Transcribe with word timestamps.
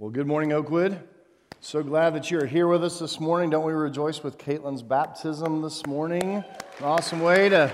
Well, 0.00 0.08
good 0.08 0.26
morning, 0.26 0.54
Oakwood. 0.54 0.98
So 1.60 1.82
glad 1.82 2.14
that 2.14 2.30
you're 2.30 2.46
here 2.46 2.66
with 2.66 2.82
us 2.82 2.98
this 2.98 3.20
morning. 3.20 3.50
Don't 3.50 3.66
we 3.66 3.74
rejoice 3.74 4.22
with 4.22 4.38
Caitlin's 4.38 4.82
baptism 4.82 5.60
this 5.60 5.84
morning? 5.84 6.36
An 6.78 6.84
awesome 6.84 7.20
way 7.20 7.50
to 7.50 7.70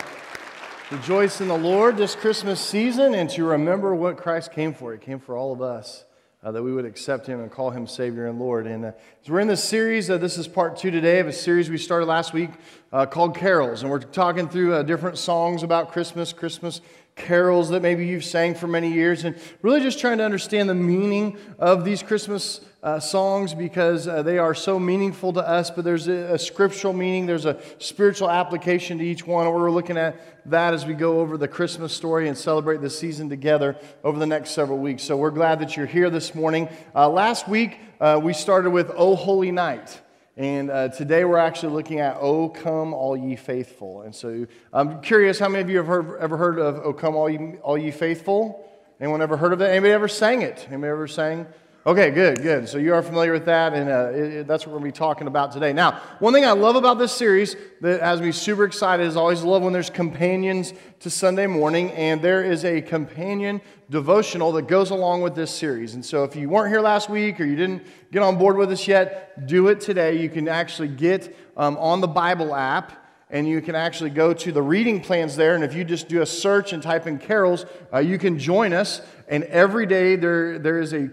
rejoice 0.91 1.41
in 1.41 1.47
the 1.47 1.57
Lord 1.57 1.97
this 1.97 2.17
Christmas 2.17 2.59
season 2.61 3.15
and 3.15 3.31
to 3.31 3.45
remember 3.45 3.95
what 3.95 4.17
Christ 4.17 4.51
came 4.51 4.75
for. 4.75 4.93
He 4.93 4.99
came 4.99 5.21
for 5.21 5.37
all 5.37 5.53
of 5.53 5.63
us, 5.63 6.05
uh, 6.43 6.51
that 6.51 6.65
we 6.65 6.73
would 6.73 6.85
accept 6.85 7.29
Him 7.29 7.39
and 7.39 7.49
call 7.49 7.71
Him 7.71 7.87
Savior 7.87 8.27
and 8.27 8.41
Lord. 8.41 8.67
And 8.67 8.87
uh, 8.87 8.93
so 9.23 9.33
we're 9.33 9.39
in 9.39 9.47
this 9.47 9.63
series. 9.63 10.11
Uh, 10.11 10.19
this 10.19 10.37
is 10.37 10.49
part 10.49 10.77
two 10.77 10.91
today 10.91 11.21
of 11.21 11.29
a 11.29 11.33
series 11.33 11.71
we 11.71 11.79
started 11.79 12.07
last 12.07 12.33
week 12.33 12.51
uh, 12.93 13.07
called 13.07 13.37
Carols. 13.37 13.83
And 13.83 13.91
we're 13.93 14.01
talking 14.01 14.49
through 14.49 14.75
uh, 14.75 14.83
different 14.83 15.19
songs 15.19 15.63
about 15.63 15.93
Christmas, 15.93 16.33
Christmas 16.33 16.81
carols 17.17 17.71
that 17.71 17.81
maybe 17.83 18.07
you've 18.07 18.25
sang 18.25 18.55
for 18.55 18.67
many 18.67 18.93
years, 18.93 19.25
and 19.25 19.37
really 19.63 19.81
just 19.81 19.99
trying 19.99 20.19
to 20.19 20.25
understand 20.25 20.69
the 20.69 20.75
meaning 20.75 21.39
of 21.59 21.85
these 21.85 22.03
Christmas 22.03 22.61
uh, 22.83 23.01
songs 23.01 23.53
because 23.53 24.07
uh, 24.07 24.23
they 24.23 24.39
are 24.39 24.55
so 24.55 24.79
meaningful 24.79 25.33
to 25.33 25.41
us, 25.41 25.71
but 25.71 25.85
there's 25.85 26.07
a, 26.07 26.35
a, 26.35 26.39
scriptural 26.39 26.93
meaning, 26.93 27.27
there's 27.27 27.47
a 27.47 27.61
spiritual 27.79 28.31
application 28.31 28.99
to 28.99 29.05
each 29.05 29.27
one. 29.27 29.51
We're 29.53 29.73
looking 29.73 29.97
at 29.97 30.49
that 30.49 30.73
as 30.73 30.87
we 30.87 30.95
go 30.95 31.19
over 31.19 31.37
the 31.37 31.49
Christmas 31.49 31.93
story 31.93 32.29
and 32.29 32.39
celebrate 32.39 32.81
the 32.81 32.91
season 32.91 33.29
together 33.29 33.77
over 34.05 34.21
the 34.21 34.27
next 34.27 34.51
several 34.51 34.79
weeks. 34.79 35.03
So 35.03 35.17
we're 35.17 35.31
glad 35.31 35.59
that 35.61 35.77
you're 35.77 35.87
here 35.87 36.11
this 36.11 36.33
morning. 36.33 36.69
Uh, 36.95 37.09
last 37.09 37.49
week, 37.49 37.81
uh, 38.01 38.21
we 38.23 38.33
started 38.33 38.71
with 38.71 38.93
Oh 38.95 39.17
Holy 39.17 39.51
Night. 39.51 40.01
And 40.39 40.71
uh, 40.71 40.89
today 40.89 41.25
we're 41.25 41.39
actually 41.39 41.73
looking 41.73 42.01
at 42.01 42.17
O 42.17 42.51
Come 42.51 42.93
All 42.93 43.17
Ye 43.17 43.37
Faithful. 43.37 44.03
And 44.03 44.15
so 44.15 44.47
I'm 44.71 45.01
curious 45.01 45.39
how 45.39 45.49
many 45.49 45.63
of 45.63 45.71
you 45.71 45.79
have 45.79 45.87
heard, 45.87 46.19
ever 46.21 46.37
heard 46.37 46.59
of 46.59 46.77
O 46.81 46.93
Come 46.93 47.17
All 47.17 47.31
Ye, 47.31 47.55
All 47.63 47.79
Ye 47.79 47.91
Faithful? 47.91 48.63
Anyone 49.01 49.23
ever 49.23 49.39
heard 49.39 49.55
of 49.55 49.61
that? 49.61 49.71
Anybody 49.71 49.93
ever 49.93 50.09
sang 50.09 50.43
it? 50.43 50.67
Anybody 50.69 50.91
ever 50.91 51.09
sang 51.09 51.47
Okay, 51.87 52.11
good, 52.11 52.43
good. 52.43 52.69
So 52.69 52.79
you 52.79 52.95
are 52.95 53.03
familiar 53.03 53.31
with 53.31 53.45
that, 53.45 53.73
and 53.73 53.89
uh, 53.89 54.11
it, 54.13 54.33
it, 54.33 54.47
that's 54.49 54.67
what 54.67 54.73
we're 54.73 54.81
going 54.81 54.91
to 54.91 54.97
be 54.97 54.99
talking 54.99 55.29
about 55.29 55.53
today. 55.53 55.73
Now, 55.73 56.01
one 56.19 56.33
thing 56.33 56.45
I 56.45 56.51
love 56.51 56.75
about 56.75 56.99
this 56.99 57.13
series 57.13 57.55
that 57.81 58.01
has 58.01 58.21
me 58.21 58.33
super 58.33 58.65
excited 58.65 59.07
is 59.07 59.17
I 59.17 59.21
always 59.21 59.45
love 59.45 59.63
when 59.63 59.73
there's 59.73 59.89
companions 59.89 60.73
to 60.99 61.11
Sunday 61.11 61.47
morning, 61.47 61.93
and 61.93 62.21
there 62.21 62.43
is 62.43 62.65
a 62.65 62.83
companion 62.83 63.61
devotional 63.89 64.51
that 64.55 64.67
goes 64.67 64.91
along 64.91 65.23
with 65.23 65.37
this 65.37 65.53
series. 65.53 65.95
And 65.95 66.05
so 66.05 66.25
if 66.25 66.35
you 66.35 66.49
weren't 66.49 66.73
here 66.73 66.81
last 66.81 67.09
week 67.09 67.39
or 67.39 67.45
you 67.45 67.55
didn't 67.55 67.87
get 68.11 68.21
on 68.21 68.37
board 68.37 68.57
with 68.57 68.73
us 68.73 68.89
yet, 68.89 69.47
do 69.47 69.69
it 69.69 69.81
today. 69.81 70.21
You 70.21 70.29
can 70.29 70.49
actually 70.49 70.89
get 70.89 71.37
um, 71.57 71.77
on 71.77 72.01
the 72.01 72.09
Bible 72.09 72.53
app 72.53 73.07
and 73.29 73.49
you 73.49 73.61
can 73.61 73.75
actually 73.75 74.11
go 74.11 74.33
to 74.33 74.53
the 74.53 74.63
reading 74.63 75.01
plans 75.01 75.35
there. 75.35 75.57
And 75.57 75.65
if 75.65 75.75
you 75.75 75.85
just 75.85 76.09
do 76.09 76.23
a 76.23 76.27
search 76.27 76.73
and 76.73 76.81
type 76.81 77.09
in 77.09 77.19
carols, 77.19 77.67
uh, 77.93 77.99
you 77.99 78.19
can 78.19 78.39
join 78.39 78.73
us. 78.73 79.01
And 79.29 79.45
every 79.45 79.87
day 79.87 80.15
there, 80.15 80.59
there 80.59 80.79
is 80.79 80.93
a, 80.93 81.09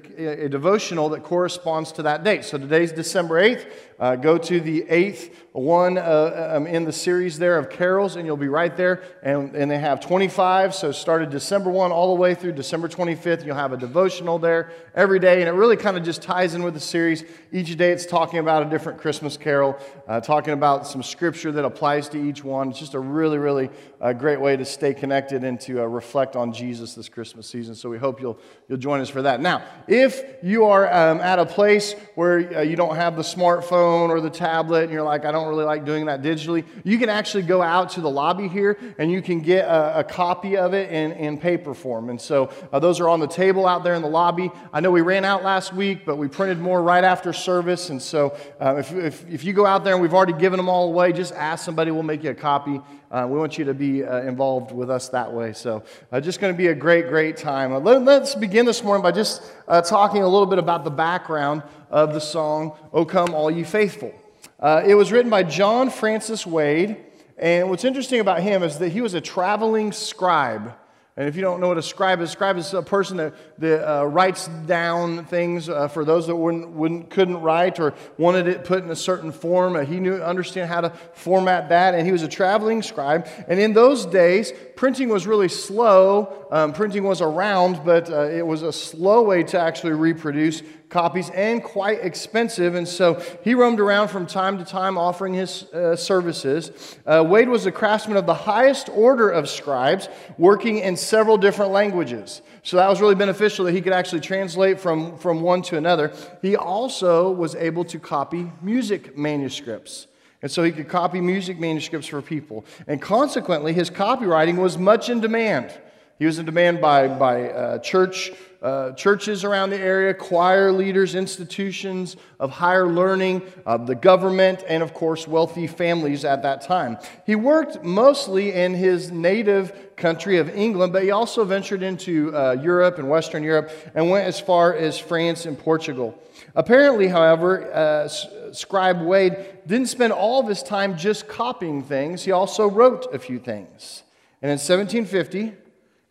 a 0.45 0.49
devotional 0.49 1.09
that 1.09 1.23
corresponds 1.23 1.91
to 1.93 2.03
that 2.03 2.23
date. 2.23 2.45
So 2.45 2.57
today's 2.57 2.91
December 2.91 3.41
8th. 3.41 3.65
Uh, 3.99 4.15
go 4.15 4.37
to 4.37 4.59
the 4.59 4.83
eighth 4.89 5.33
one 5.53 5.97
uh, 5.97 6.55
um, 6.55 6.67
in 6.67 6.83
the 6.83 6.91
series 6.91 7.37
there 7.37 7.57
of 7.57 7.69
carols, 7.69 8.15
and 8.15 8.25
you'll 8.25 8.35
be 8.35 8.47
right 8.47 8.75
there. 8.75 9.03
And, 9.21 9.55
and 9.55 9.69
they 9.69 9.77
have 9.77 9.99
25, 9.99 10.73
so 10.73 10.91
started 10.91 11.29
December 11.29 11.69
1 11.69 11.91
all 11.91 12.13
the 12.13 12.19
way 12.19 12.33
through 12.33 12.53
December 12.53 12.87
25th. 12.87 13.45
You'll 13.45 13.55
have 13.55 13.71
a 13.71 13.77
devotional 13.77 14.39
there 14.39 14.71
every 14.95 15.19
day, 15.19 15.41
and 15.41 15.47
it 15.47 15.53
really 15.53 15.77
kind 15.77 15.95
of 15.95 16.03
just 16.03 16.21
ties 16.21 16.55
in 16.55 16.63
with 16.63 16.73
the 16.73 16.79
series. 16.79 17.23
Each 17.51 17.77
day 17.77 17.91
it's 17.91 18.05
talking 18.05 18.39
about 18.39 18.65
a 18.65 18.69
different 18.69 18.99
Christmas 18.99 19.37
carol, 19.37 19.77
uh, 20.07 20.19
talking 20.19 20.53
about 20.53 20.87
some 20.87 21.03
scripture 21.03 21.51
that 21.51 21.63
applies 21.63 22.09
to 22.09 22.21
each 22.21 22.43
one. 22.43 22.71
It's 22.71 22.79
just 22.79 22.95
a 22.95 22.99
really, 22.99 23.37
really 23.37 23.69
uh, 24.01 24.11
great 24.13 24.41
way 24.41 24.57
to 24.57 24.65
stay 24.65 24.93
connected 24.93 25.43
and 25.43 25.61
to 25.61 25.81
uh, 25.81 25.85
reflect 25.85 26.35
on 26.35 26.51
Jesus 26.51 26.95
this 26.95 27.09
Christmas 27.09 27.47
season. 27.47 27.75
So 27.75 27.89
we 27.89 27.99
hope 28.03 28.21
you'll, 28.21 28.37
you'll 28.67 28.77
join 28.77 28.99
us 28.99 29.09
for 29.09 29.21
that. 29.21 29.39
Now, 29.39 29.63
if 29.87 30.21
you 30.43 30.65
are 30.65 30.85
um, 30.93 31.21
at 31.21 31.39
a 31.39 31.45
place 31.45 31.95
where 32.15 32.57
uh, 32.57 32.61
you 32.61 32.75
don't 32.75 32.95
have 32.95 33.15
the 33.15 33.21
smartphone 33.23 34.09
or 34.09 34.19
the 34.19 34.29
tablet, 34.29 34.83
and 34.83 34.91
you're 34.91 35.03
like, 35.03 35.25
I 35.25 35.31
don't 35.31 35.47
really 35.47 35.63
like 35.63 35.85
doing 35.85 36.05
that 36.07 36.21
digitally, 36.21 36.65
you 36.83 36.99
can 36.99 37.09
actually 37.09 37.43
go 37.43 37.61
out 37.61 37.91
to 37.91 38.01
the 38.01 38.09
lobby 38.09 38.47
here 38.47 38.77
and 38.99 39.09
you 39.09 39.21
can 39.21 39.39
get 39.39 39.65
a, 39.65 39.99
a 39.99 40.03
copy 40.03 40.57
of 40.57 40.73
it 40.73 40.91
in, 40.91 41.13
in 41.13 41.37
paper 41.37 41.73
form. 41.73 42.09
And 42.09 42.19
so 42.19 42.51
uh, 42.71 42.79
those 42.79 42.99
are 42.99 43.07
on 43.07 43.21
the 43.21 43.27
table 43.27 43.65
out 43.65 43.83
there 43.83 43.95
in 43.95 44.01
the 44.01 44.09
lobby. 44.09 44.51
I 44.73 44.81
know 44.81 44.91
we 44.91 45.01
ran 45.01 45.23
out 45.23 45.43
last 45.43 45.73
week, 45.73 46.05
but 46.05 46.17
we 46.17 46.27
printed 46.27 46.59
more 46.59 46.83
right 46.83 47.03
after 47.03 47.31
service. 47.31 47.89
And 47.89 48.01
so 48.01 48.37
uh, 48.59 48.75
if, 48.75 48.91
if, 48.91 49.29
if, 49.29 49.43
you 49.45 49.53
go 49.53 49.65
out 49.65 49.85
there 49.85 49.93
and 49.93 50.01
we've 50.01 50.13
already 50.13 50.33
given 50.33 50.57
them 50.57 50.67
all 50.67 50.89
away, 50.89 51.13
just 51.13 51.33
ask 51.33 51.63
somebody, 51.63 51.91
we'll 51.91 52.03
make 52.03 52.23
you 52.23 52.31
a 52.31 52.35
copy. 52.35 52.81
Uh, 53.13 53.27
we 53.27 53.37
want 53.37 53.59
you 53.59 53.65
to 53.65 53.75
be 53.75 54.03
uh, 54.03 54.21
involved 54.21 54.71
with 54.71 54.89
us 54.89 55.09
that 55.09 55.31
way. 55.31 55.53
So, 55.53 55.83
uh, 56.11 56.19
just 56.19 56.39
going 56.39 56.51
to 56.51 56.57
be 56.57 56.69
a 56.69 56.73
great, 56.73 57.09
great 57.09 57.37
time. 57.37 57.71
Uh, 57.71 57.79
let, 57.79 58.23
us 58.23 58.33
begin 58.33 58.65
this 58.65 58.83
morning 58.83 59.03
by 59.03 59.11
just 59.11 59.43
uh, 59.67 59.83
talking 59.83 60.23
a 60.23 60.27
little 60.27 60.47
bit 60.47 60.57
about 60.57 60.83
the 60.83 60.89
background 60.89 61.61
of 61.91 62.15
the 62.15 62.19
song, 62.19 62.75
O 62.91 63.05
Come 63.05 63.35
All 63.35 63.51
Ye 63.51 63.65
Faithful. 63.65 64.11
Uh, 64.59 64.81
it 64.83 64.95
was 64.95 65.11
written 65.11 65.29
by 65.29 65.43
John 65.43 65.91
Francis 65.91 66.47
Wade. 66.47 66.97
And 67.37 67.69
what's 67.69 67.83
interesting 67.83 68.19
about 68.19 68.41
him 68.41 68.63
is 68.63 68.79
that 68.79 68.89
he 68.89 69.01
was 69.01 69.13
a 69.13 69.21
traveling 69.21 69.91
scribe. 69.91 70.73
And 71.15 71.27
if 71.27 71.35
you 71.35 71.43
don't 71.43 71.59
know 71.59 71.67
what 71.67 71.77
a 71.77 71.83
scribe 71.83 72.21
is, 72.21 72.29
a 72.29 72.31
scribe 72.31 72.57
is 72.57 72.73
a 72.73 72.81
person 72.81 73.17
that, 73.17 73.35
that 73.59 73.87
uh, 73.87 74.05
writes 74.05 74.47
down 74.65 75.25
things 75.25 75.69
uh, 75.69 75.87
for 75.87 76.03
those 76.03 76.25
that 76.25 76.35
wouldn't, 76.35 76.69
wouldn't, 76.71 77.11
couldn't 77.11 77.39
write 77.39 77.79
or 77.79 77.93
wanted 78.17 78.47
it 78.47 78.63
put 78.63 78.83
in 78.83 78.89
a 78.89 78.95
certain 78.95 79.31
form. 79.31 79.75
Uh, 79.75 79.81
he 79.81 79.99
knew 79.99 80.15
understand 80.15 80.69
how 80.69 80.81
to 80.81 80.89
format 81.13 81.69
that, 81.69 81.93
and 81.93 82.07
he 82.07 82.11
was 82.11 82.23
a 82.23 82.27
traveling 82.27 82.81
scribe. 82.81 83.27
And 83.47 83.59
in 83.59 83.73
those 83.73 84.07
days, 84.07 84.51
printing 84.75 85.09
was 85.09 85.27
really 85.27 85.49
slow. 85.49 86.47
Um, 86.51 86.73
printing 86.73 87.03
was 87.03 87.21
around, 87.21 87.85
but 87.85 88.09
uh, 88.09 88.29
it 88.29 88.45
was 88.45 88.63
a 88.63 88.73
slow 88.73 89.21
way 89.21 89.43
to 89.43 89.59
actually 89.59 89.93
reproduce 89.93 90.63
copies 90.93 91.29
and 91.31 91.63
quite 91.63 91.99
expensive. 92.01 92.75
And 92.75 92.87
so 92.87 93.21
he 93.43 93.55
roamed 93.55 93.79
around 93.79 94.07
from 94.09 94.27
time 94.27 94.59
to 94.59 94.63
time 94.63 94.97
offering 94.97 95.33
his 95.33 95.63
uh, 95.73 95.95
services. 95.95 96.71
Uh, 97.05 97.25
Wade 97.27 97.49
was 97.49 97.65
a 97.65 97.71
craftsman 97.71 98.15
of 98.15 98.25
the 98.25 98.33
highest 98.33 98.89
order 98.89 99.29
of 99.29 99.49
scribes, 99.49 100.07
working 100.37 100.77
in 100.77 100.95
several 100.95 101.37
different 101.37 101.71
languages. 101.71 102.41
So 102.61 102.77
that 102.77 102.87
was 102.87 103.01
really 103.01 103.15
beneficial 103.15 103.65
that 103.65 103.73
he 103.73 103.81
could 103.81 103.91
actually 103.91 104.21
translate 104.21 104.79
from, 104.79 105.17
from 105.17 105.41
one 105.41 105.63
to 105.63 105.77
another. 105.77 106.13
He 106.41 106.55
also 106.55 107.31
was 107.31 107.55
able 107.55 107.83
to 107.85 107.99
copy 107.99 108.51
music 108.61 109.17
manuscripts. 109.17 110.07
And 110.43 110.51
so 110.51 110.61
he 110.61 110.71
could 110.71 110.89
copy 110.89 111.21
music 111.21 111.57
manuscripts 111.57 112.07
for 112.07 112.21
people. 112.21 112.65
And 112.85 113.01
consequently, 113.01 113.73
his 113.73 113.89
copywriting 113.89 114.57
was 114.57 114.77
much 114.77 115.09
in 115.09 115.21
demand. 115.21 115.73
He 116.19 116.25
was 116.25 116.37
in 116.37 116.45
demand 116.45 116.79
by, 116.79 117.07
by 117.07 117.49
uh, 117.49 117.79
church 117.79 118.31
uh, 118.63 118.93
churches 118.93 119.43
around 119.43 119.71
the 119.71 119.77
area, 119.77 120.13
choir 120.13 120.71
leaders, 120.71 121.15
institutions 121.15 122.15
of 122.39 122.49
higher 122.49 122.87
learning, 122.87 123.41
uh, 123.65 123.75
the 123.75 123.93
government, 123.93 124.63
and 124.69 124.81
of 124.81 124.93
course, 124.93 125.27
wealthy 125.27 125.67
families 125.67 126.23
at 126.23 126.41
that 126.43 126.61
time. 126.61 126.97
He 127.25 127.35
worked 127.35 127.83
mostly 127.83 128.53
in 128.53 128.73
his 128.73 129.11
native 129.11 129.95
country 129.97 130.37
of 130.37 130.49
England, 130.55 130.93
but 130.93 131.03
he 131.03 131.11
also 131.11 131.43
ventured 131.43 131.83
into 131.83 132.35
uh, 132.35 132.53
Europe 132.53 132.99
and 132.99 133.09
Western 133.09 133.43
Europe 133.43 133.69
and 133.95 134.09
went 134.09 134.25
as 134.25 134.39
far 134.39 134.73
as 134.73 134.97
France 134.97 135.45
and 135.45 135.59
Portugal. 135.59 136.17
Apparently, 136.55 137.09
however, 137.09 137.71
uh, 137.73 138.07
Scribe 138.53 139.01
Wade 139.01 139.35
didn't 139.67 139.87
spend 139.87 140.13
all 140.13 140.39
of 140.39 140.47
his 140.47 140.63
time 140.63 140.97
just 140.97 141.27
copying 141.27 141.83
things, 141.83 142.23
he 142.23 142.31
also 142.31 142.69
wrote 142.69 143.13
a 143.13 143.19
few 143.19 143.39
things. 143.39 144.03
And 144.41 144.49
in 144.49 144.57
1750, 144.57 145.53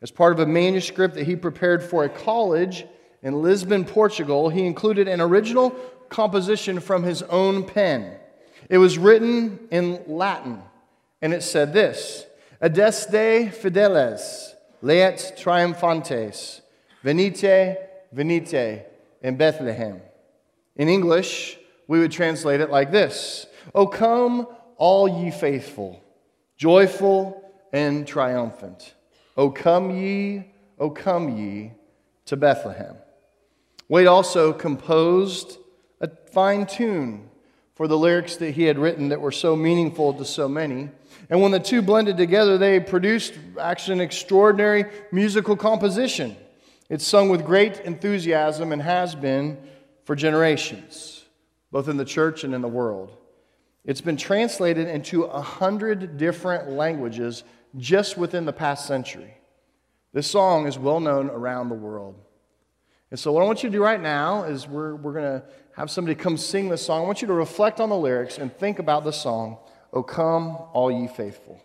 as 0.02 0.10
part 0.10 0.32
of 0.32 0.40
a 0.40 0.46
manuscript 0.46 1.14
that 1.14 1.26
he 1.26 1.36
prepared 1.36 1.82
for 1.82 2.04
a 2.04 2.08
college 2.08 2.84
in 3.22 3.40
Lisbon, 3.40 3.84
Portugal, 3.84 4.48
he 4.48 4.66
included 4.66 5.06
an 5.06 5.20
original 5.20 5.70
composition 6.08 6.80
from 6.80 7.04
his 7.04 7.22
own 7.22 7.64
pen. 7.64 8.16
It 8.68 8.78
was 8.78 8.98
written 8.98 9.60
in 9.70 10.02
Latin, 10.08 10.60
and 11.20 11.32
it 11.32 11.42
said 11.42 11.72
this 11.72 12.26
Adeste 12.60 13.52
fideles, 13.52 14.54
laeti 14.82 15.40
triumphantes, 15.40 16.60
venite, 17.04 17.78
venite, 18.12 18.86
in 19.22 19.36
Bethlehem. 19.36 20.00
In 20.74 20.88
English, 20.88 21.58
we 21.86 22.00
would 22.00 22.12
translate 22.12 22.60
it 22.60 22.70
like 22.70 22.90
this 22.90 23.46
O 23.74 23.86
come, 23.86 24.48
all 24.78 25.08
ye 25.08 25.30
faithful, 25.30 26.02
joyful 26.56 27.40
and 27.72 28.04
triumphant. 28.06 28.94
O 29.36 29.50
come 29.50 29.90
ye, 29.90 30.44
O 30.78 30.90
come 30.90 31.36
ye 31.36 31.72
to 32.26 32.36
Bethlehem. 32.36 32.96
Wade 33.88 34.06
also 34.06 34.52
composed 34.52 35.58
a 36.00 36.08
fine 36.32 36.66
tune 36.66 37.28
for 37.74 37.88
the 37.88 37.96
lyrics 37.98 38.36
that 38.36 38.52
he 38.52 38.64
had 38.64 38.78
written 38.78 39.08
that 39.08 39.20
were 39.20 39.32
so 39.32 39.56
meaningful 39.56 40.14
to 40.14 40.24
so 40.24 40.48
many. 40.48 40.88
And 41.30 41.40
when 41.40 41.50
the 41.50 41.60
two 41.60 41.82
blended 41.82 42.16
together, 42.16 42.58
they 42.58 42.80
produced 42.80 43.34
actually 43.60 43.94
an 43.94 44.00
extraordinary 44.02 44.84
musical 45.10 45.56
composition. 45.56 46.36
It's 46.88 47.06
sung 47.06 47.28
with 47.28 47.44
great 47.44 47.80
enthusiasm 47.80 48.72
and 48.72 48.82
has 48.82 49.14
been 49.14 49.58
for 50.04 50.14
generations, 50.14 51.24
both 51.70 51.88
in 51.88 51.96
the 51.96 52.04
church 52.04 52.44
and 52.44 52.54
in 52.54 52.60
the 52.60 52.68
world. 52.68 53.16
It's 53.84 54.00
been 54.00 54.16
translated 54.16 54.88
into 54.88 55.24
a 55.24 55.40
hundred 55.40 56.18
different 56.18 56.70
languages 56.70 57.44
just 57.76 58.16
within 58.16 58.44
the 58.44 58.52
past 58.52 58.86
century. 58.86 59.36
This 60.12 60.30
song 60.30 60.66
is 60.66 60.78
well 60.78 61.00
known 61.00 61.30
around 61.30 61.68
the 61.68 61.74
world. 61.74 62.16
And 63.10 63.18
so, 63.18 63.32
what 63.32 63.42
I 63.42 63.46
want 63.46 63.62
you 63.62 63.68
to 63.68 63.76
do 63.76 63.82
right 63.82 64.00
now 64.00 64.44
is 64.44 64.66
we're, 64.66 64.94
we're 64.96 65.12
going 65.12 65.40
to 65.40 65.44
have 65.76 65.90
somebody 65.90 66.14
come 66.14 66.36
sing 66.36 66.68
this 66.68 66.84
song. 66.84 67.02
I 67.02 67.06
want 67.06 67.22
you 67.22 67.28
to 67.28 67.34
reflect 67.34 67.80
on 67.80 67.88
the 67.88 67.96
lyrics 67.96 68.38
and 68.38 68.54
think 68.56 68.78
about 68.78 69.04
the 69.04 69.10
song, 69.10 69.58
O 69.92 70.02
come, 70.02 70.56
all 70.72 70.90
ye 70.90 71.08
faithful. 71.08 71.62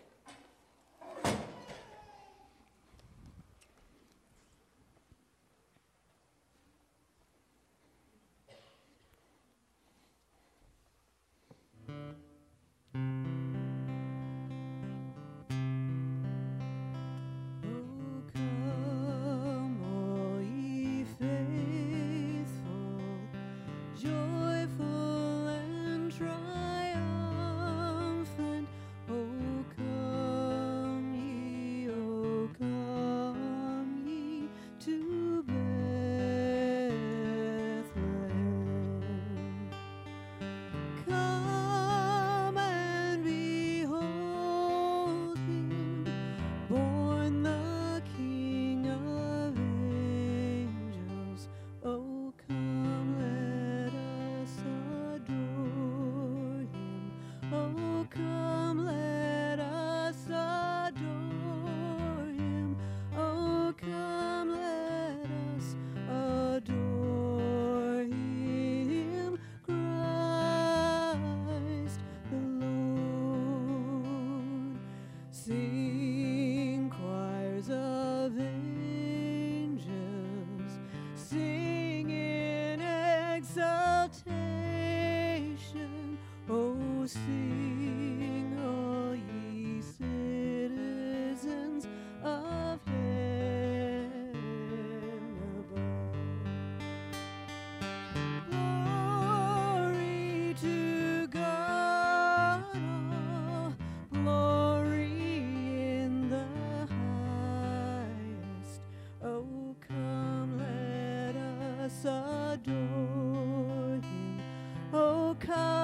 Amen. 115.50 115.77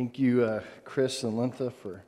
Thank 0.00 0.18
you, 0.18 0.44
uh, 0.44 0.62
Chris 0.84 1.24
and 1.24 1.34
Lintha, 1.34 1.70
for 1.70 2.02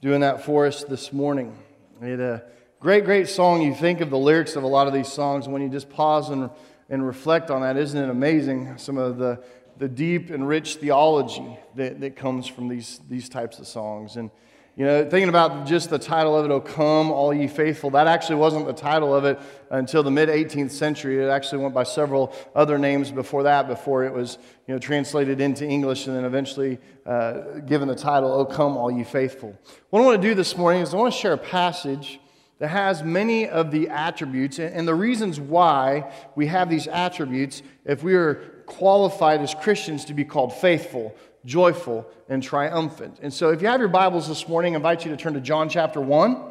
doing 0.00 0.22
that 0.22 0.46
for 0.46 0.64
us 0.64 0.82
this 0.82 1.12
morning. 1.12 1.54
It 2.00 2.20
a 2.20 2.44
great, 2.80 3.04
great 3.04 3.28
song. 3.28 3.60
You 3.60 3.74
think 3.74 4.00
of 4.00 4.08
the 4.08 4.16
lyrics 4.16 4.56
of 4.56 4.62
a 4.62 4.66
lot 4.66 4.86
of 4.86 4.94
these 4.94 5.12
songs, 5.12 5.46
when 5.46 5.60
you 5.60 5.68
just 5.68 5.90
pause 5.90 6.30
and, 6.30 6.48
and 6.88 7.06
reflect 7.06 7.50
on 7.50 7.60
that, 7.60 7.76
isn't 7.76 8.02
it 8.02 8.08
amazing? 8.08 8.78
Some 8.78 8.96
of 8.96 9.18
the, 9.18 9.44
the 9.76 9.90
deep 9.90 10.30
and 10.30 10.48
rich 10.48 10.76
theology 10.76 11.58
that, 11.74 12.00
that 12.00 12.16
comes 12.16 12.46
from 12.46 12.66
these, 12.66 12.98
these 13.10 13.28
types 13.28 13.58
of 13.58 13.66
songs. 13.66 14.16
And 14.16 14.30
you 14.76 14.84
know, 14.84 15.08
thinking 15.08 15.30
about 15.30 15.66
just 15.66 15.88
the 15.88 15.98
title 15.98 16.36
of 16.36 16.44
it, 16.44 16.50
O 16.50 16.60
Come, 16.60 17.10
All 17.10 17.32
Ye 17.32 17.46
Faithful, 17.46 17.88
that 17.90 18.06
actually 18.06 18.36
wasn't 18.36 18.66
the 18.66 18.74
title 18.74 19.14
of 19.14 19.24
it 19.24 19.40
until 19.70 20.02
the 20.02 20.10
mid 20.10 20.28
18th 20.28 20.70
century. 20.70 21.24
It 21.24 21.28
actually 21.28 21.62
went 21.62 21.72
by 21.72 21.84
several 21.84 22.34
other 22.54 22.76
names 22.76 23.10
before 23.10 23.44
that, 23.44 23.68
before 23.68 24.04
it 24.04 24.12
was 24.12 24.36
you 24.66 24.74
know, 24.74 24.78
translated 24.78 25.40
into 25.40 25.66
English 25.66 26.06
and 26.06 26.14
then 26.14 26.26
eventually 26.26 26.78
uh, 27.06 27.60
given 27.60 27.88
the 27.88 27.94
title, 27.94 28.30
O 28.30 28.44
Come, 28.44 28.76
All 28.76 28.90
Ye 28.90 29.02
Faithful. 29.02 29.58
What 29.88 30.02
I 30.02 30.04
want 30.04 30.20
to 30.20 30.28
do 30.28 30.34
this 30.34 30.58
morning 30.58 30.82
is 30.82 30.92
I 30.92 30.98
want 30.98 31.10
to 31.10 31.18
share 31.18 31.32
a 31.32 31.38
passage 31.38 32.20
that 32.58 32.68
has 32.68 33.02
many 33.02 33.48
of 33.48 33.70
the 33.70 33.88
attributes 33.88 34.58
and 34.58 34.86
the 34.86 34.94
reasons 34.94 35.40
why 35.40 36.12
we 36.34 36.48
have 36.48 36.68
these 36.68 36.86
attributes 36.86 37.62
if 37.86 38.02
we 38.02 38.14
are 38.14 38.34
qualified 38.66 39.40
as 39.40 39.54
Christians 39.54 40.04
to 40.06 40.14
be 40.14 40.24
called 40.24 40.52
faithful 40.52 41.14
joyful, 41.46 42.04
and 42.28 42.42
triumphant. 42.42 43.20
And 43.22 43.32
so, 43.32 43.50
if 43.50 43.62
you 43.62 43.68
have 43.68 43.80
your 43.80 43.88
Bibles 43.88 44.28
this 44.28 44.48
morning, 44.48 44.74
I 44.74 44.76
invite 44.76 45.04
you 45.04 45.12
to 45.12 45.16
turn 45.16 45.34
to 45.34 45.40
John 45.40 45.68
chapter 45.68 46.00
1. 46.00 46.42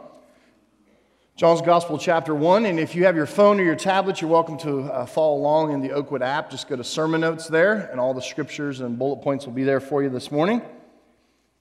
John's 1.35 1.61
Gospel, 1.61 1.97
chapter 1.97 2.33
1. 2.33 2.65
And 2.65 2.79
if 2.79 2.95
you 2.95 3.03
have 3.03 3.15
your 3.15 3.25
phone 3.25 3.59
or 3.59 3.63
your 3.63 3.75
tablet, 3.75 4.21
you're 4.21 4.29
welcome 4.29 4.57
to 4.59 4.83
uh, 4.83 5.05
follow 5.05 5.35
along 5.35 5.73
in 5.73 5.81
the 5.81 5.91
Oakwood 5.91 6.21
app. 6.21 6.49
Just 6.49 6.69
go 6.69 6.77
to 6.77 6.83
sermon 6.83 7.19
notes 7.19 7.49
there, 7.49 7.89
and 7.91 7.99
all 7.99 8.13
the 8.13 8.21
scriptures 8.21 8.79
and 8.79 8.97
bullet 8.97 9.21
points 9.21 9.45
will 9.45 9.53
be 9.53 9.65
there 9.65 9.81
for 9.81 10.01
you 10.01 10.09
this 10.09 10.31
morning. 10.31 10.61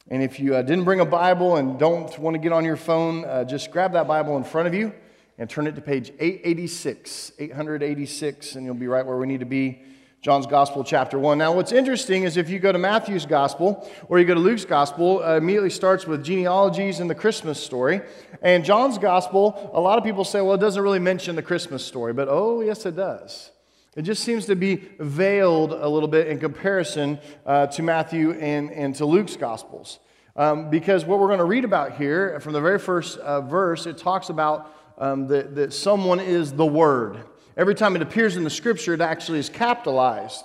And 0.08 0.22
if 0.22 0.38
you 0.38 0.54
uh, 0.54 0.62
didn't 0.62 0.84
bring 0.84 1.00
a 1.00 1.04
Bible 1.04 1.56
and 1.56 1.76
don't 1.76 2.16
want 2.20 2.34
to 2.34 2.38
get 2.38 2.52
on 2.52 2.64
your 2.64 2.76
phone, 2.76 3.24
uh, 3.24 3.42
just 3.42 3.72
grab 3.72 3.94
that 3.94 4.06
Bible 4.06 4.36
in 4.36 4.44
front 4.44 4.68
of 4.68 4.74
you 4.74 4.92
and 5.38 5.50
turn 5.50 5.66
it 5.66 5.74
to 5.74 5.80
page 5.80 6.10
886, 6.20 7.32
886, 7.40 8.54
and 8.54 8.64
you'll 8.64 8.74
be 8.74 8.86
right 8.86 9.04
where 9.04 9.16
we 9.16 9.26
need 9.26 9.40
to 9.40 9.46
be 9.46 9.82
John's 10.24 10.46
Gospel, 10.46 10.84
chapter 10.84 11.18
1. 11.18 11.36
Now, 11.36 11.52
what's 11.52 11.70
interesting 11.70 12.22
is 12.22 12.38
if 12.38 12.48
you 12.48 12.58
go 12.58 12.72
to 12.72 12.78
Matthew's 12.78 13.26
Gospel 13.26 13.86
or 14.08 14.18
you 14.18 14.24
go 14.24 14.32
to 14.32 14.40
Luke's 14.40 14.64
Gospel, 14.64 15.22
uh, 15.22 15.36
immediately 15.36 15.68
starts 15.68 16.06
with 16.06 16.24
genealogies 16.24 16.98
and 16.98 17.10
the 17.10 17.14
Christmas 17.14 17.62
story. 17.62 18.00
And 18.40 18.64
John's 18.64 18.96
Gospel, 18.96 19.70
a 19.74 19.80
lot 19.82 19.98
of 19.98 20.04
people 20.04 20.24
say, 20.24 20.40
well, 20.40 20.54
it 20.54 20.62
doesn't 20.62 20.82
really 20.82 20.98
mention 20.98 21.36
the 21.36 21.42
Christmas 21.42 21.84
story, 21.84 22.14
but 22.14 22.28
oh, 22.30 22.62
yes, 22.62 22.86
it 22.86 22.96
does. 22.96 23.50
It 23.96 24.00
just 24.00 24.24
seems 24.24 24.46
to 24.46 24.56
be 24.56 24.76
veiled 24.98 25.72
a 25.72 25.90
little 25.90 26.08
bit 26.08 26.28
in 26.28 26.40
comparison 26.40 27.18
uh, 27.44 27.66
to 27.66 27.82
Matthew 27.82 28.32
and, 28.32 28.70
and 28.70 28.94
to 28.94 29.04
Luke's 29.04 29.36
Gospels. 29.36 29.98
Um, 30.36 30.70
because 30.70 31.04
what 31.04 31.18
we're 31.18 31.26
going 31.26 31.38
to 31.38 31.44
read 31.44 31.66
about 31.66 31.98
here, 31.98 32.40
from 32.40 32.54
the 32.54 32.62
very 32.62 32.78
first 32.78 33.18
uh, 33.18 33.42
verse, 33.42 33.84
it 33.84 33.98
talks 33.98 34.30
about 34.30 34.74
um, 34.96 35.26
that, 35.26 35.54
that 35.56 35.74
someone 35.74 36.18
is 36.18 36.54
the 36.54 36.64
Word. 36.64 37.24
Every 37.56 37.74
time 37.74 37.94
it 37.96 38.02
appears 38.02 38.36
in 38.36 38.44
the 38.44 38.50
scripture, 38.50 38.94
it 38.94 39.00
actually 39.00 39.38
is 39.38 39.48
capitalized. 39.48 40.44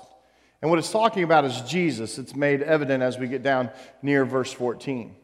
And 0.62 0.70
what 0.70 0.78
it's 0.80 0.92
talking 0.92 1.24
about 1.24 1.46
is 1.46 1.62
Jesus. 1.62 2.20
It's 2.20 2.36
made 2.36 2.62
evident 2.62 3.02
as 3.02 3.18
we 3.18 3.28
get 3.28 3.42
down 3.42 3.70
near 4.02 4.26
verse 4.26 4.52
14. 4.52 5.16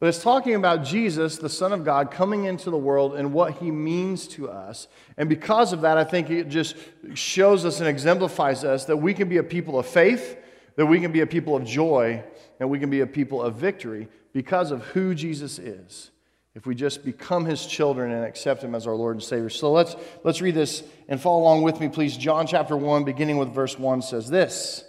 But 0.00 0.08
it's 0.08 0.22
talking 0.22 0.56
about 0.56 0.82
Jesus, 0.82 1.38
the 1.38 1.48
Son 1.48 1.72
of 1.72 1.84
God, 1.84 2.10
coming 2.10 2.46
into 2.46 2.70
the 2.70 2.76
world 2.76 3.14
and 3.14 3.32
what 3.32 3.54
he 3.54 3.70
means 3.70 4.26
to 4.28 4.50
us. 4.50 4.88
And 5.16 5.28
because 5.28 5.72
of 5.72 5.82
that, 5.82 5.96
I 5.96 6.02
think 6.02 6.28
it 6.28 6.48
just 6.48 6.74
shows 7.14 7.64
us 7.64 7.78
and 7.78 7.88
exemplifies 7.88 8.64
us 8.64 8.86
that 8.86 8.96
we 8.96 9.14
can 9.14 9.28
be 9.28 9.36
a 9.36 9.44
people 9.44 9.78
of 9.78 9.86
faith, 9.86 10.36
that 10.74 10.86
we 10.86 10.98
can 10.98 11.12
be 11.12 11.20
a 11.20 11.26
people 11.26 11.54
of 11.54 11.64
joy, 11.64 12.24
and 12.58 12.68
we 12.68 12.80
can 12.80 12.90
be 12.90 13.00
a 13.00 13.06
people 13.06 13.40
of 13.40 13.54
victory 13.54 14.08
because 14.32 14.72
of 14.72 14.82
who 14.86 15.14
Jesus 15.14 15.60
is 15.60 16.11
if 16.54 16.66
we 16.66 16.74
just 16.74 17.04
become 17.04 17.46
his 17.46 17.64
children 17.64 18.12
and 18.12 18.24
accept 18.24 18.62
him 18.62 18.74
as 18.74 18.86
our 18.86 18.94
Lord 18.94 19.16
and 19.16 19.22
Savior. 19.22 19.48
So 19.48 19.72
let's, 19.72 19.96
let's 20.22 20.42
read 20.42 20.54
this 20.54 20.82
and 21.08 21.20
follow 21.20 21.40
along 21.40 21.62
with 21.62 21.80
me, 21.80 21.88
please. 21.88 22.16
John 22.16 22.46
chapter 22.46 22.76
1, 22.76 23.04
beginning 23.04 23.38
with 23.38 23.54
verse 23.54 23.78
1, 23.78 24.02
says 24.02 24.28
this 24.28 24.84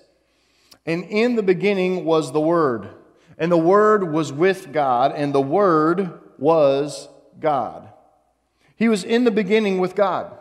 And 0.85 1.05
in 1.05 1.35
the 1.35 1.43
beginning 1.43 2.03
was 2.03 2.31
the 2.31 2.41
Word, 2.41 2.89
and 3.37 3.51
the 3.51 3.57
Word 3.57 4.11
was 4.11 4.33
with 4.33 4.73
God, 4.73 5.13
and 5.15 5.33
the 5.33 5.41
Word 5.41 6.19
was 6.37 7.07
God. 7.39 7.89
He 8.75 8.89
was 8.89 9.05
in 9.05 9.23
the 9.23 9.31
beginning 9.31 9.79
with 9.79 9.95
God. 9.95 10.37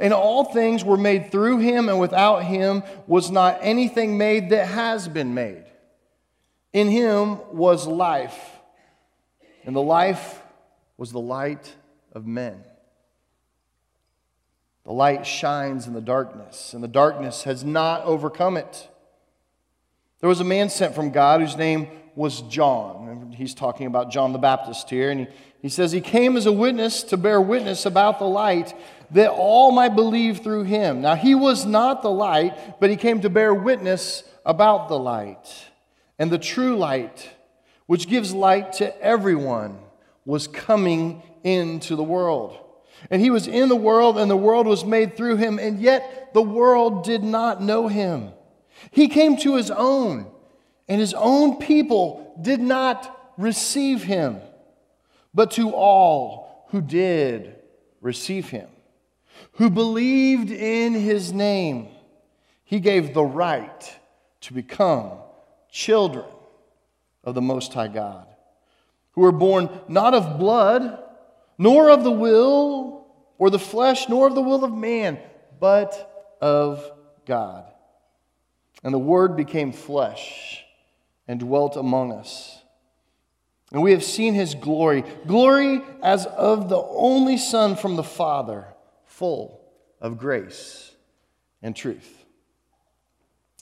And 0.00 0.12
all 0.12 0.44
things 0.44 0.84
were 0.84 0.98
made 0.98 1.30
through 1.30 1.60
him, 1.60 1.88
and 1.88 1.98
without 1.98 2.44
him 2.44 2.82
was 3.06 3.30
not 3.30 3.58
anything 3.62 4.18
made 4.18 4.50
that 4.50 4.66
has 4.66 5.08
been 5.08 5.32
made. 5.32 5.64
In 6.74 6.88
him 6.88 7.38
was 7.56 7.86
life, 7.86 8.38
and 9.64 9.74
the 9.74 9.80
life 9.80 10.37
was 10.98 11.12
the 11.12 11.20
light 11.20 11.74
of 12.12 12.26
men. 12.26 12.62
The 14.84 14.92
light 14.92 15.26
shines 15.26 15.86
in 15.86 15.94
the 15.94 16.00
darkness, 16.00 16.74
and 16.74 16.82
the 16.82 16.88
darkness 16.88 17.44
has 17.44 17.64
not 17.64 18.04
overcome 18.04 18.56
it. 18.56 18.88
There 20.20 20.28
was 20.28 20.40
a 20.40 20.44
man 20.44 20.68
sent 20.68 20.94
from 20.94 21.10
God 21.10 21.40
whose 21.40 21.56
name 21.56 21.88
was 22.16 22.40
John. 22.42 23.32
He's 23.36 23.54
talking 23.54 23.86
about 23.86 24.10
John 24.10 24.32
the 24.32 24.38
Baptist 24.38 24.90
here. 24.90 25.10
And 25.10 25.20
he, 25.20 25.26
he 25.62 25.68
says, 25.68 25.92
He 25.92 26.00
came 26.00 26.36
as 26.36 26.46
a 26.46 26.52
witness 26.52 27.04
to 27.04 27.16
bear 27.16 27.40
witness 27.40 27.86
about 27.86 28.18
the 28.18 28.24
light 28.24 28.74
that 29.12 29.30
all 29.30 29.70
might 29.70 29.94
believe 29.94 30.38
through 30.38 30.64
him. 30.64 31.00
Now, 31.00 31.14
he 31.14 31.34
was 31.34 31.64
not 31.64 32.02
the 32.02 32.10
light, 32.10 32.80
but 32.80 32.90
he 32.90 32.96
came 32.96 33.20
to 33.20 33.30
bear 33.30 33.54
witness 33.54 34.24
about 34.44 34.88
the 34.88 34.98
light. 34.98 35.46
And 36.18 36.30
the 36.30 36.38
true 36.38 36.76
light, 36.76 37.28
which 37.86 38.08
gives 38.08 38.34
light 38.34 38.72
to 38.74 39.02
everyone 39.02 39.78
was 40.28 40.46
coming 40.46 41.22
into 41.42 41.96
the 41.96 42.02
world. 42.02 42.54
And 43.10 43.22
he 43.22 43.30
was 43.30 43.46
in 43.46 43.70
the 43.70 43.74
world, 43.74 44.18
and 44.18 44.30
the 44.30 44.36
world 44.36 44.66
was 44.66 44.84
made 44.84 45.16
through 45.16 45.36
him, 45.36 45.58
and 45.58 45.80
yet 45.80 46.34
the 46.34 46.42
world 46.42 47.02
did 47.02 47.24
not 47.24 47.62
know 47.62 47.88
him. 47.88 48.32
He 48.90 49.08
came 49.08 49.38
to 49.38 49.56
his 49.56 49.70
own, 49.70 50.30
and 50.86 51.00
his 51.00 51.14
own 51.14 51.56
people 51.56 52.38
did 52.42 52.60
not 52.60 53.32
receive 53.38 54.02
him. 54.02 54.36
But 55.32 55.52
to 55.52 55.70
all 55.70 56.66
who 56.72 56.82
did 56.82 57.56
receive 58.02 58.50
him, 58.50 58.68
who 59.52 59.70
believed 59.70 60.50
in 60.50 60.92
his 60.92 61.32
name, 61.32 61.88
he 62.64 62.80
gave 62.80 63.14
the 63.14 63.24
right 63.24 63.98
to 64.42 64.52
become 64.52 65.12
children 65.70 66.26
of 67.24 67.34
the 67.34 67.40
Most 67.40 67.72
High 67.72 67.88
God 67.88 68.27
who 69.18 69.24
are 69.24 69.32
born 69.32 69.68
not 69.88 70.14
of 70.14 70.38
blood, 70.38 70.96
nor 71.58 71.90
of 71.90 72.04
the 72.04 72.10
will 72.10 73.04
or 73.36 73.50
the 73.50 73.58
flesh, 73.58 74.08
nor 74.08 74.28
of 74.28 74.36
the 74.36 74.40
will 74.40 74.62
of 74.62 74.72
man, 74.72 75.18
but 75.58 76.36
of 76.40 76.88
God. 77.26 77.64
And 78.84 78.94
the 78.94 78.98
Word 78.98 79.36
became 79.36 79.72
flesh 79.72 80.62
and 81.26 81.40
dwelt 81.40 81.76
among 81.76 82.12
us. 82.12 82.62
And 83.72 83.82
we 83.82 83.90
have 83.90 84.04
seen 84.04 84.34
his 84.34 84.54
glory, 84.54 85.02
glory 85.26 85.82
as 86.00 86.24
of 86.26 86.68
the 86.68 86.80
only 86.80 87.38
Son 87.38 87.74
from 87.74 87.96
the 87.96 88.04
Father, 88.04 88.66
full 89.04 89.60
of 90.00 90.16
grace 90.16 90.92
and 91.60 91.74
truth. 91.74 92.24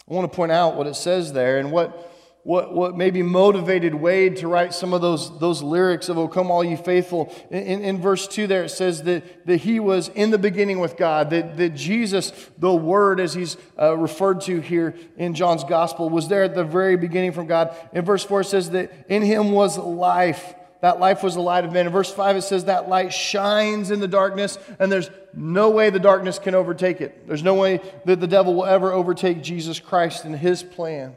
I 0.07 0.13
want 0.13 0.31
to 0.31 0.37
point 0.37 0.53
out 0.53 0.77
what 0.77 0.87
it 0.87 0.97
says 0.97 1.33
there 1.33 1.59
and 1.59 1.73
what 1.73 2.13
what, 2.47 2.73
what 2.73 2.97
maybe 2.97 3.23
motivated 3.25 3.93
Wade 3.93 4.37
to 4.37 4.47
write 4.47 4.73
some 4.73 4.95
of 4.95 5.01
those, 5.01 5.37
those 5.41 5.65
lyrics 5.65 6.09
of, 6.09 6.17
Oh, 6.17 6.29
come 6.29 6.49
all 6.49 6.63
you 6.63 6.77
faithful. 6.77 7.35
In, 7.51 7.83
in 7.83 8.01
verse 8.01 8.29
2 8.29 8.47
there, 8.47 8.63
it 8.63 8.69
says 8.69 9.03
that, 9.03 9.47
that 9.47 9.57
he 9.57 9.81
was 9.81 10.09
in 10.11 10.31
the 10.31 10.39
beginning 10.39 10.79
with 10.79 10.97
God, 10.97 11.31
that, 11.31 11.57
that 11.57 11.71
Jesus, 11.71 12.33
the 12.57 12.73
Word, 12.73 13.19
as 13.19 13.35
he's 13.35 13.57
uh, 13.77 13.97
referred 13.97 14.43
to 14.43 14.61
here 14.61 14.95
in 15.17 15.35
John's 15.35 15.65
Gospel, 15.65 16.09
was 16.09 16.29
there 16.29 16.45
at 16.45 16.55
the 16.55 16.63
very 16.63 16.97
beginning 16.97 17.33
from 17.33 17.49
God. 17.49 17.77
In 17.93 18.05
verse 18.05 18.23
4, 18.23 18.43
it 18.43 18.45
says 18.45 18.71
that 18.71 18.93
in 19.09 19.23
him 19.23 19.51
was 19.51 19.77
life. 19.77 20.55
That 20.83 21.01
life 21.01 21.25
was 21.25 21.35
the 21.35 21.41
light 21.41 21.65
of 21.65 21.73
men. 21.73 21.87
In 21.87 21.93
verse 21.93 22.13
5, 22.13 22.37
it 22.37 22.43
says 22.43 22.67
that 22.67 22.89
light 22.89 23.13
shines 23.13 23.91
in 23.91 23.99
the 23.99 24.07
darkness, 24.07 24.57
and 24.79 24.93
there's 24.93 25.11
no 25.35 25.71
way 25.71 25.91
the 25.91 25.99
darkness 25.99 26.39
can 26.39 26.55
overtake 26.55 27.01
it. 27.01 27.27
There's 27.27 27.43
no 27.43 27.55
way 27.55 27.81
that 28.05 28.21
the 28.21 28.29
devil 28.29 28.55
will 28.55 28.67
ever 28.67 28.93
overtake 28.93 29.43
Jesus 29.43 29.81
Christ 29.81 30.25
and 30.25 30.37
his 30.37 30.63
plan. 30.63 31.17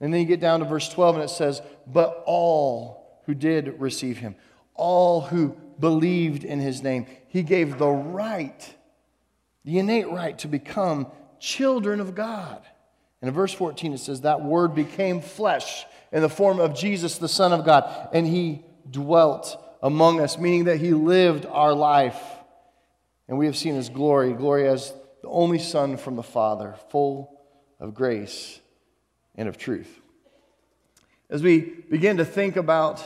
And 0.00 0.12
then 0.12 0.20
you 0.20 0.26
get 0.26 0.40
down 0.40 0.60
to 0.60 0.66
verse 0.66 0.88
12 0.88 1.16
and 1.16 1.24
it 1.24 1.30
says, 1.30 1.62
But 1.86 2.22
all 2.26 3.20
who 3.26 3.34
did 3.34 3.80
receive 3.80 4.18
him, 4.18 4.34
all 4.74 5.20
who 5.20 5.56
believed 5.78 6.44
in 6.44 6.60
his 6.60 6.82
name, 6.82 7.06
he 7.28 7.42
gave 7.42 7.78
the 7.78 7.88
right, 7.88 8.74
the 9.64 9.78
innate 9.78 10.10
right 10.10 10.38
to 10.40 10.48
become 10.48 11.06
children 11.38 12.00
of 12.00 12.14
God. 12.14 12.62
And 13.20 13.28
in 13.28 13.34
verse 13.34 13.52
14 13.52 13.94
it 13.94 13.98
says, 13.98 14.22
That 14.22 14.42
word 14.42 14.74
became 14.74 15.20
flesh 15.20 15.84
in 16.12 16.22
the 16.22 16.28
form 16.28 16.60
of 16.60 16.74
Jesus, 16.74 17.18
the 17.18 17.28
Son 17.28 17.52
of 17.52 17.64
God, 17.64 18.08
and 18.12 18.26
he 18.26 18.62
dwelt 18.90 19.60
among 19.82 20.20
us, 20.20 20.38
meaning 20.38 20.64
that 20.64 20.78
he 20.78 20.92
lived 20.92 21.46
our 21.46 21.72
life. 21.72 22.20
And 23.28 23.38
we 23.38 23.46
have 23.46 23.56
seen 23.56 23.74
his 23.74 23.88
glory, 23.88 24.32
glory 24.32 24.68
as 24.68 24.92
the 25.22 25.28
only 25.28 25.58
Son 25.58 25.96
from 25.96 26.16
the 26.16 26.22
Father, 26.22 26.74
full 26.90 27.40
of 27.80 27.94
grace 27.94 28.60
and 29.34 29.48
of 29.48 29.58
truth. 29.58 30.00
As 31.30 31.42
we 31.42 31.60
begin 31.60 32.18
to 32.18 32.24
think 32.24 32.56
about 32.56 33.00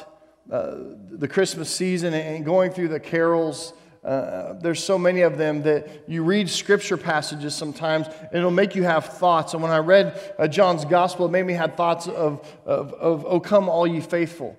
uh, 0.50 0.76
the 1.10 1.28
Christmas 1.28 1.70
season 1.70 2.14
and 2.14 2.44
going 2.44 2.72
through 2.72 2.88
the 2.88 3.00
carols, 3.00 3.72
uh, 4.04 4.54
there's 4.54 4.82
so 4.82 4.98
many 4.98 5.22
of 5.22 5.38
them 5.38 5.62
that 5.62 6.04
you 6.08 6.22
read 6.22 6.48
scripture 6.48 6.96
passages 6.96 7.54
sometimes 7.54 8.06
and 8.06 8.34
it'll 8.34 8.50
make 8.50 8.74
you 8.74 8.82
have 8.82 9.06
thoughts. 9.06 9.54
And 9.54 9.62
when 9.62 9.72
I 9.72 9.78
read 9.78 10.34
uh, 10.38 10.48
John's 10.48 10.84
gospel, 10.84 11.26
it 11.26 11.30
made 11.30 11.44
me 11.44 11.54
have 11.54 11.74
thoughts 11.74 12.06
of, 12.06 12.46
of, 12.64 12.92
of, 12.94 13.24
Oh, 13.26 13.40
come, 13.40 13.68
all 13.68 13.86
ye 13.86 14.00
faithful. 14.00 14.58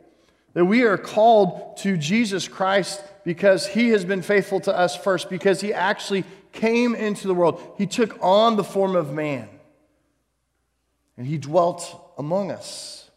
That 0.53 0.65
we 0.65 0.83
are 0.83 0.97
called 0.97 1.77
to 1.77 1.97
Jesus 1.97 2.47
Christ 2.47 3.03
because 3.23 3.67
he 3.67 3.89
has 3.89 4.03
been 4.03 4.21
faithful 4.21 4.59
to 4.61 4.75
us 4.75 4.95
first, 4.95 5.29
because 5.29 5.61
he 5.61 5.73
actually 5.73 6.23
came 6.51 6.95
into 6.95 7.27
the 7.27 7.33
world. 7.33 7.61
He 7.77 7.85
took 7.85 8.17
on 8.21 8.55
the 8.55 8.63
form 8.63 8.95
of 8.95 9.13
man 9.13 9.47
and 11.19 11.27
he 11.27 11.37
dwelt 11.37 12.13
among 12.17 12.49
us. 12.49 13.11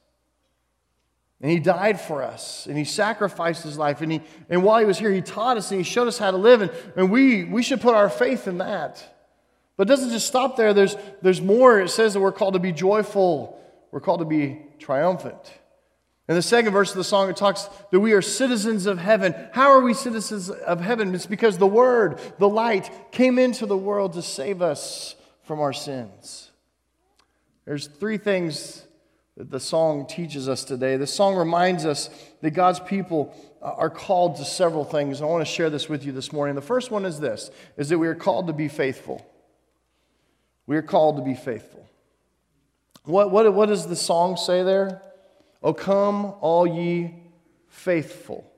And 1.41 1.49
he 1.51 1.61
died 1.61 2.01
for 2.01 2.23
us, 2.23 2.67
and 2.67 2.77
he 2.77 2.85
sacrificed 2.85 3.63
his 3.63 3.79
life. 3.79 4.01
And, 4.01 4.11
he, 4.11 4.23
and 4.51 4.65
while 4.65 4.81
he 4.81 4.85
was 4.85 4.99
here, 4.99 5.13
he 5.13 5.23
taught 5.23 5.57
us 5.57 5.71
and 5.71 5.79
he 5.79 5.85
showed 5.85 6.09
us 6.09 6.19
how 6.19 6.33
to 6.33 6.37
live. 6.37 6.63
And, 6.63 6.73
and 6.97 7.11
we, 7.13 7.45
we 7.45 7.63
should 7.63 7.81
put 7.81 7.95
our 7.95 8.11
faith 8.11 8.49
in 8.49 8.59
that. 8.59 9.05
But 9.77 9.87
it 9.87 9.91
doesn't 9.91 10.11
just 10.11 10.27
stop 10.27 10.57
there, 10.57 10.75
there's, 10.75 10.97
there's 11.23 11.41
more. 11.41 11.81
It 11.81 11.91
says 11.91 12.15
that 12.15 12.21
we're 12.21 12.33
called 12.33 12.55
to 12.55 12.61
be 12.61 12.73
joyful, 12.73 13.59
we're 13.93 14.01
called 14.01 14.19
to 14.19 14.27
be 14.27 14.63
triumphant. 14.81 15.53
In 16.29 16.35
the 16.35 16.43
second 16.43 16.73
verse 16.73 16.91
of 16.91 16.97
the 16.97 17.05
song, 17.05 17.31
it 17.31 17.37
talks 17.37 17.69
that 17.93 18.01
we 18.01 18.15
are 18.15 18.23
citizens 18.23 18.87
of 18.87 18.99
heaven. 18.99 19.35
How 19.53 19.71
are 19.71 19.81
we 19.81 19.95
citizens 19.95 20.51
of 20.51 20.81
heaven? 20.81 21.15
It's 21.15 21.27
because 21.27 21.57
the 21.57 21.67
Word, 21.69 22.21
the 22.39 22.49
light, 22.49 22.91
came 23.13 23.39
into 23.39 23.65
the 23.67 23.77
world 23.77 24.15
to 24.15 24.23
save 24.23 24.61
us 24.61 25.15
from 25.45 25.61
our 25.61 25.73
sins. 25.73 26.52
There's 27.65 27.87
three 27.87 28.19
things 28.19 28.85
that 29.37 29.51
the 29.51 29.61
song 29.61 30.07
teaches 30.07 30.49
us 30.49 30.65
today. 30.65 30.97
The 30.97 31.07
song 31.07 31.37
reminds 31.37 31.87
us 31.87 32.11
that 32.43 32.51
God's 32.51 32.81
people 32.81 33.35
uh, 33.63 33.73
are 33.77 33.91
called 33.91 34.37
to 34.37 34.45
several 34.45 34.85
things. 34.85 35.23
I 35.23 35.25
want 35.25 35.47
to 35.47 35.53
share 35.53 35.71
this 35.71 35.89
with 35.89 36.05
you 36.05 36.13
this 36.13 36.33
morning. 36.33 36.55
The 36.55 36.61
first 36.61 36.91
one 36.91 37.05
is 37.05 37.19
this 37.21 37.51
is 37.77 37.89
that 37.89 37.99
we 37.99 38.09
are 38.09 38.15
called 38.15 38.49
to 38.49 38.53
be 38.53 38.69
faithful. 38.69 39.27
We 40.67 40.77
are 40.77 40.83
called 40.83 41.17
to 41.17 41.23
be 41.23 41.35
faithful. 41.35 41.89
What, 43.05 43.31
what, 43.31 43.53
what 43.53 43.67
does 43.67 43.87
the 43.87 43.97
song 43.97 44.37
say 44.37 44.63
there? 44.63 45.03
Oh, 45.63 45.73
come, 45.73 46.35
all 46.41 46.67
ye 46.67 47.15
faithful, 47.69 48.51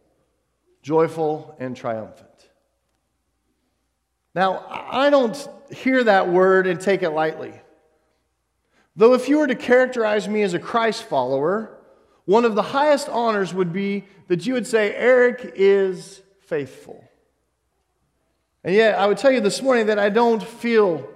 joyful, 0.82 1.56
and 1.58 1.76
triumphant. 1.76 2.28
Now, 4.34 4.66
I 4.68 5.10
don't 5.10 5.48
hear 5.70 6.04
that 6.04 6.28
word 6.28 6.66
and 6.66 6.80
take 6.80 7.02
it 7.02 7.10
lightly. 7.10 7.52
Though, 8.96 9.14
if 9.14 9.28
you 9.28 9.38
were 9.38 9.46
to 9.46 9.54
characterize 9.54 10.28
me 10.28 10.42
as 10.42 10.54
a 10.54 10.58
Christ 10.58 11.04
follower, 11.04 11.78
one 12.26 12.44
of 12.44 12.54
the 12.54 12.62
highest 12.62 13.08
honors 13.08 13.52
would 13.52 13.72
be 13.72 14.04
that 14.28 14.46
you 14.46 14.54
would 14.54 14.66
say, 14.66 14.94
Eric 14.94 15.52
is 15.56 16.22
faithful. 16.40 17.02
And 18.62 18.74
yet, 18.74 18.98
I 18.98 19.06
would 19.06 19.18
tell 19.18 19.32
you 19.32 19.40
this 19.40 19.60
morning 19.60 19.86
that 19.86 19.98
I 19.98 20.08
don't 20.08 20.42
feel 20.42 21.08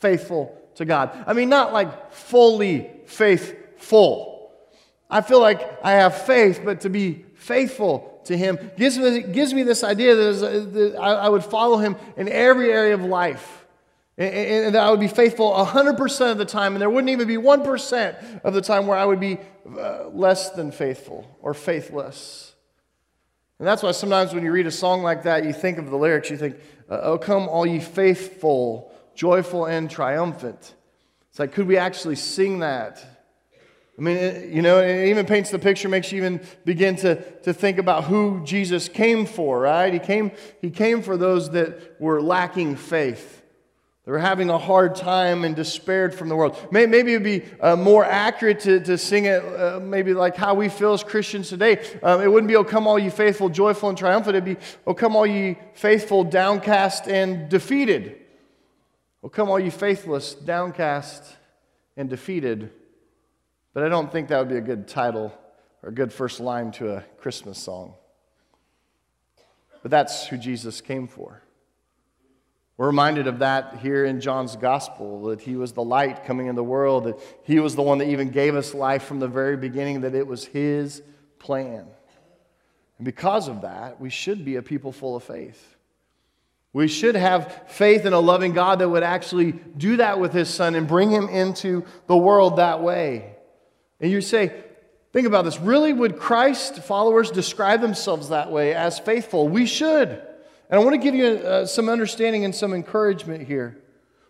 faithful 0.00 0.60
to 0.76 0.84
God. 0.84 1.10
I 1.26 1.34
mean, 1.34 1.48
not 1.48 1.72
like 1.72 2.12
fully 2.12 2.90
faithful. 3.06 4.50
I 5.08 5.20
feel 5.20 5.40
like 5.40 5.78
I 5.84 5.92
have 5.92 6.26
faith, 6.26 6.62
but 6.64 6.80
to 6.80 6.90
be 6.90 7.24
faithful 7.34 8.20
to 8.24 8.36
Him 8.36 8.58
gives 8.76 8.98
me, 8.98 9.20
gives 9.22 9.54
me 9.54 9.62
this 9.62 9.84
idea 9.84 10.14
that, 10.14 10.72
that 10.72 10.96
I 10.98 11.28
would 11.28 11.44
follow 11.44 11.76
Him 11.76 11.96
in 12.16 12.28
every 12.28 12.72
area 12.72 12.94
of 12.94 13.02
life. 13.02 13.65
And, 14.18 14.74
that 14.74 14.82
I 14.82 14.90
would 14.90 15.00
be 15.00 15.08
faithful 15.08 15.52
100% 15.52 16.32
of 16.32 16.38
the 16.38 16.46
time, 16.46 16.74
and 16.74 16.80
there 16.80 16.88
wouldn't 16.88 17.10
even 17.10 17.28
be 17.28 17.36
1% 17.36 18.40
of 18.44 18.54
the 18.54 18.62
time 18.62 18.86
where 18.86 18.96
I 18.96 19.04
would 19.04 19.20
be 19.20 19.38
uh, 19.78 20.08
less 20.08 20.50
than 20.50 20.72
faithful 20.72 21.36
or 21.42 21.52
faithless. 21.52 22.54
And 23.58 23.68
that's 23.68 23.82
why 23.82 23.92
sometimes 23.92 24.32
when 24.32 24.42
you 24.42 24.52
read 24.52 24.66
a 24.66 24.70
song 24.70 25.02
like 25.02 25.24
that, 25.24 25.44
you 25.44 25.52
think 25.52 25.78
of 25.78 25.90
the 25.90 25.96
lyrics, 25.96 26.30
you 26.30 26.36
think, 26.36 26.56
Oh, 26.88 27.18
come, 27.18 27.48
all 27.48 27.66
ye 27.66 27.80
faithful, 27.80 28.92
joyful, 29.14 29.66
and 29.66 29.90
triumphant. 29.90 30.74
It's 31.30 31.38
like, 31.38 31.52
could 31.52 31.66
we 31.66 31.76
actually 31.76 32.16
sing 32.16 32.60
that? 32.60 33.04
I 33.98 34.02
mean, 34.02 34.52
you 34.54 34.62
know, 34.62 34.78
it 34.80 35.08
even 35.08 35.26
paints 35.26 35.50
the 35.50 35.58
picture, 35.58 35.88
makes 35.88 36.12
you 36.12 36.18
even 36.18 36.46
begin 36.64 36.96
to, 36.96 37.22
to 37.40 37.52
think 37.54 37.78
about 37.78 38.04
who 38.04 38.42
Jesus 38.44 38.88
came 38.88 39.24
for, 39.24 39.60
right? 39.60 39.92
He 39.92 39.98
came, 39.98 40.32
he 40.60 40.70
came 40.70 41.02
for 41.02 41.16
those 41.16 41.50
that 41.50 42.00
were 42.00 42.20
lacking 42.20 42.76
faith. 42.76 43.35
They 44.06 44.12
were 44.12 44.20
having 44.20 44.50
a 44.50 44.58
hard 44.58 44.94
time 44.94 45.44
and 45.44 45.56
despaired 45.56 46.14
from 46.14 46.28
the 46.28 46.36
world. 46.36 46.56
Maybe 46.70 47.12
it 47.12 47.16
would 47.16 47.24
be 47.24 47.42
uh, 47.60 47.74
more 47.74 48.04
accurate 48.04 48.60
to, 48.60 48.78
to 48.78 48.96
sing 48.96 49.24
it, 49.24 49.42
uh, 49.42 49.80
maybe 49.82 50.14
like 50.14 50.36
how 50.36 50.54
we 50.54 50.68
feel 50.68 50.92
as 50.92 51.02
Christians 51.02 51.48
today. 51.48 51.84
Um, 52.04 52.20
it 52.20 52.30
wouldn't 52.30 52.46
be, 52.46 52.54
Oh, 52.54 52.62
come 52.62 52.86
all 52.86 53.00
ye 53.00 53.10
faithful, 53.10 53.48
joyful, 53.48 53.88
and 53.88 53.98
triumphant. 53.98 54.36
It'd 54.36 54.44
be, 54.44 54.64
Oh, 54.86 54.94
come 54.94 55.16
all 55.16 55.26
ye 55.26 55.58
faithful, 55.74 56.22
downcast, 56.22 57.08
and 57.08 57.48
defeated. 57.48 58.20
Oh, 59.24 59.28
come 59.28 59.50
all 59.50 59.58
ye 59.58 59.70
faithless, 59.70 60.34
downcast, 60.34 61.24
and 61.96 62.08
defeated. 62.08 62.70
But 63.74 63.82
I 63.82 63.88
don't 63.88 64.12
think 64.12 64.28
that 64.28 64.38
would 64.38 64.48
be 64.48 64.56
a 64.56 64.60
good 64.60 64.86
title 64.86 65.36
or 65.82 65.88
a 65.88 65.92
good 65.92 66.12
first 66.12 66.38
line 66.38 66.70
to 66.72 66.94
a 66.94 67.00
Christmas 67.18 67.58
song. 67.58 67.94
But 69.82 69.90
that's 69.90 70.28
who 70.28 70.36
Jesus 70.36 70.80
came 70.80 71.08
for. 71.08 71.42
We're 72.76 72.88
reminded 72.88 73.26
of 73.26 73.38
that 73.38 73.78
here 73.78 74.04
in 74.04 74.20
John's 74.20 74.54
gospel 74.54 75.24
that 75.24 75.40
he 75.40 75.56
was 75.56 75.72
the 75.72 75.82
light 75.82 76.24
coming 76.24 76.46
in 76.46 76.54
the 76.54 76.64
world, 76.64 77.04
that 77.04 77.18
he 77.42 77.58
was 77.58 77.74
the 77.74 77.82
one 77.82 77.98
that 77.98 78.08
even 78.08 78.28
gave 78.28 78.54
us 78.54 78.74
life 78.74 79.04
from 79.04 79.18
the 79.18 79.28
very 79.28 79.56
beginning, 79.56 80.02
that 80.02 80.14
it 80.14 80.26
was 80.26 80.44
his 80.44 81.02
plan. 81.38 81.86
And 82.98 83.04
because 83.04 83.48
of 83.48 83.62
that, 83.62 83.98
we 83.98 84.10
should 84.10 84.44
be 84.44 84.56
a 84.56 84.62
people 84.62 84.92
full 84.92 85.16
of 85.16 85.24
faith. 85.24 85.76
We 86.74 86.88
should 86.88 87.14
have 87.14 87.62
faith 87.68 88.04
in 88.04 88.12
a 88.12 88.20
loving 88.20 88.52
God 88.52 88.80
that 88.80 88.88
would 88.90 89.02
actually 89.02 89.52
do 89.52 89.96
that 89.96 90.20
with 90.20 90.34
his 90.34 90.50
son 90.50 90.74
and 90.74 90.86
bring 90.86 91.10
him 91.10 91.30
into 91.30 91.86
the 92.06 92.16
world 92.16 92.56
that 92.56 92.82
way. 92.82 93.36
And 93.98 94.10
you 94.10 94.20
say, 94.20 94.52
think 95.14 95.26
about 95.26 95.46
this. 95.46 95.58
Really, 95.58 95.94
would 95.94 96.18
Christ 96.18 96.82
followers 96.82 97.30
describe 97.30 97.80
themselves 97.80 98.28
that 98.28 98.52
way 98.52 98.74
as 98.74 98.98
faithful? 98.98 99.48
We 99.48 99.64
should. 99.64 100.20
And 100.68 100.80
I 100.80 100.84
want 100.84 100.94
to 100.94 101.00
give 101.00 101.14
you 101.14 101.26
uh, 101.26 101.66
some 101.66 101.88
understanding 101.88 102.44
and 102.44 102.54
some 102.54 102.72
encouragement 102.72 103.46
here. 103.46 103.78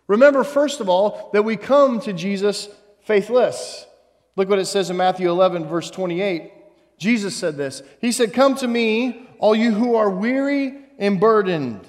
Remember, 0.07 0.43
first 0.43 0.79
of 0.79 0.89
all, 0.89 1.29
that 1.33 1.43
we 1.43 1.57
come 1.57 1.99
to 2.01 2.13
Jesus 2.13 2.69
faithless. 3.01 3.85
Look 4.35 4.49
what 4.49 4.59
it 4.59 4.65
says 4.65 4.89
in 4.89 4.97
Matthew 4.97 5.29
11, 5.29 5.65
verse 5.65 5.89
28. 5.89 6.53
Jesus 6.97 7.35
said 7.35 7.57
this 7.57 7.81
He 8.01 8.11
said, 8.11 8.33
Come 8.33 8.55
to 8.55 8.67
me, 8.67 9.27
all 9.39 9.55
you 9.55 9.71
who 9.71 9.95
are 9.95 10.09
weary 10.09 10.77
and 10.97 11.19
burdened, 11.19 11.85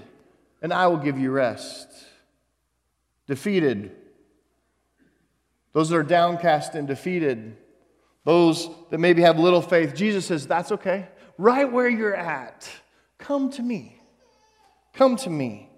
and 0.62 0.72
I 0.72 0.86
will 0.88 0.98
give 0.98 1.18
you 1.18 1.30
rest. 1.30 1.88
Defeated, 3.26 3.92
those 5.74 5.90
that 5.90 5.96
are 5.96 6.02
downcast 6.02 6.74
and 6.74 6.88
defeated, 6.88 7.56
those 8.24 8.70
that 8.90 8.98
maybe 8.98 9.22
have 9.22 9.38
little 9.38 9.62
faith, 9.62 9.94
Jesus 9.94 10.26
says, 10.26 10.46
That's 10.46 10.72
okay. 10.72 11.08
Right 11.36 11.70
where 11.70 11.88
you're 11.88 12.16
at, 12.16 12.68
come 13.18 13.50
to 13.52 13.62
me. 13.62 13.97
Come 14.94 15.16
to 15.16 15.30
me. 15.30 15.68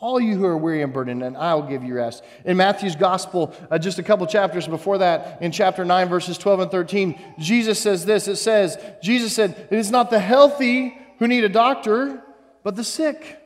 All 0.00 0.20
you 0.20 0.36
who 0.36 0.44
are 0.44 0.56
weary 0.56 0.82
and 0.82 0.92
burdened, 0.92 1.24
and 1.24 1.36
I'll 1.36 1.66
give 1.66 1.82
you 1.82 1.94
rest. 1.94 2.22
In 2.44 2.56
Matthew's 2.56 2.94
gospel, 2.94 3.52
uh, 3.68 3.78
just 3.78 3.98
a 3.98 4.02
couple 4.04 4.26
chapters 4.28 4.68
before 4.68 4.98
that, 4.98 5.42
in 5.42 5.50
chapter 5.50 5.84
9, 5.84 6.08
verses 6.08 6.38
12 6.38 6.60
and 6.60 6.70
13, 6.70 7.20
Jesus 7.40 7.80
says 7.80 8.04
this 8.04 8.28
It 8.28 8.36
says, 8.36 8.78
Jesus 9.02 9.32
said, 9.32 9.68
It 9.70 9.76
is 9.76 9.90
not 9.90 10.10
the 10.10 10.20
healthy 10.20 10.96
who 11.18 11.26
need 11.26 11.42
a 11.42 11.48
doctor, 11.48 12.22
but 12.62 12.76
the 12.76 12.84
sick. 12.84 13.38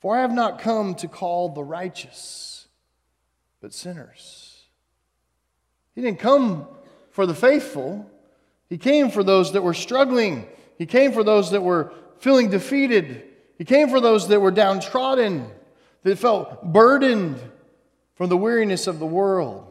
For 0.00 0.16
I 0.16 0.20
have 0.20 0.32
not 0.32 0.60
come 0.60 0.94
to 0.96 1.08
call 1.08 1.48
the 1.48 1.64
righteous, 1.64 2.68
but 3.60 3.74
sinners. 3.74 4.62
He 5.96 6.02
didn't 6.02 6.20
come 6.20 6.68
for 7.10 7.26
the 7.26 7.34
faithful. 7.34 8.08
He 8.68 8.78
came 8.78 9.10
for 9.10 9.24
those 9.24 9.52
that 9.54 9.62
were 9.62 9.74
struggling. 9.74 10.46
He 10.76 10.86
came 10.86 11.10
for 11.10 11.24
those 11.24 11.50
that 11.50 11.62
were 11.62 11.92
feeling 12.20 12.48
defeated. 12.48 13.24
He 13.58 13.64
came 13.64 13.88
for 13.90 14.00
those 14.00 14.28
that 14.28 14.40
were 14.40 14.52
downtrodden, 14.52 15.50
that 16.04 16.16
felt 16.16 16.72
burdened 16.72 17.38
from 18.14 18.28
the 18.28 18.36
weariness 18.36 18.86
of 18.86 19.00
the 19.00 19.06
world. 19.06 19.64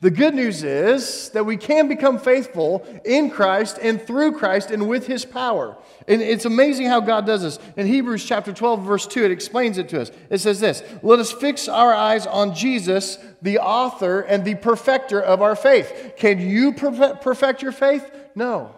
The 0.00 0.10
good 0.12 0.32
news 0.32 0.62
is 0.62 1.30
that 1.30 1.44
we 1.44 1.56
can 1.56 1.88
become 1.88 2.20
faithful 2.20 2.86
in 3.04 3.30
Christ 3.30 3.80
and 3.82 4.00
through 4.00 4.38
Christ 4.38 4.70
and 4.70 4.88
with 4.88 5.08
his 5.08 5.24
power. 5.24 5.76
And 6.06 6.22
it's 6.22 6.44
amazing 6.44 6.86
how 6.86 7.00
God 7.00 7.26
does 7.26 7.42
this. 7.42 7.58
In 7.76 7.84
Hebrews 7.86 8.24
chapter 8.24 8.52
12, 8.52 8.84
verse 8.84 9.06
2, 9.08 9.24
it 9.24 9.32
explains 9.32 9.76
it 9.76 9.88
to 9.88 10.02
us. 10.02 10.12
It 10.30 10.38
says 10.38 10.60
this 10.60 10.84
Let 11.02 11.18
us 11.18 11.32
fix 11.32 11.66
our 11.66 11.92
eyes 11.92 12.28
on 12.28 12.54
Jesus, 12.54 13.18
the 13.42 13.58
author 13.58 14.20
and 14.20 14.44
the 14.44 14.54
perfecter 14.54 15.20
of 15.20 15.42
our 15.42 15.56
faith. 15.56 16.12
Can 16.16 16.38
you 16.38 16.72
perfect 16.72 17.62
your 17.62 17.72
faith? 17.72 18.08
No. 18.36 18.77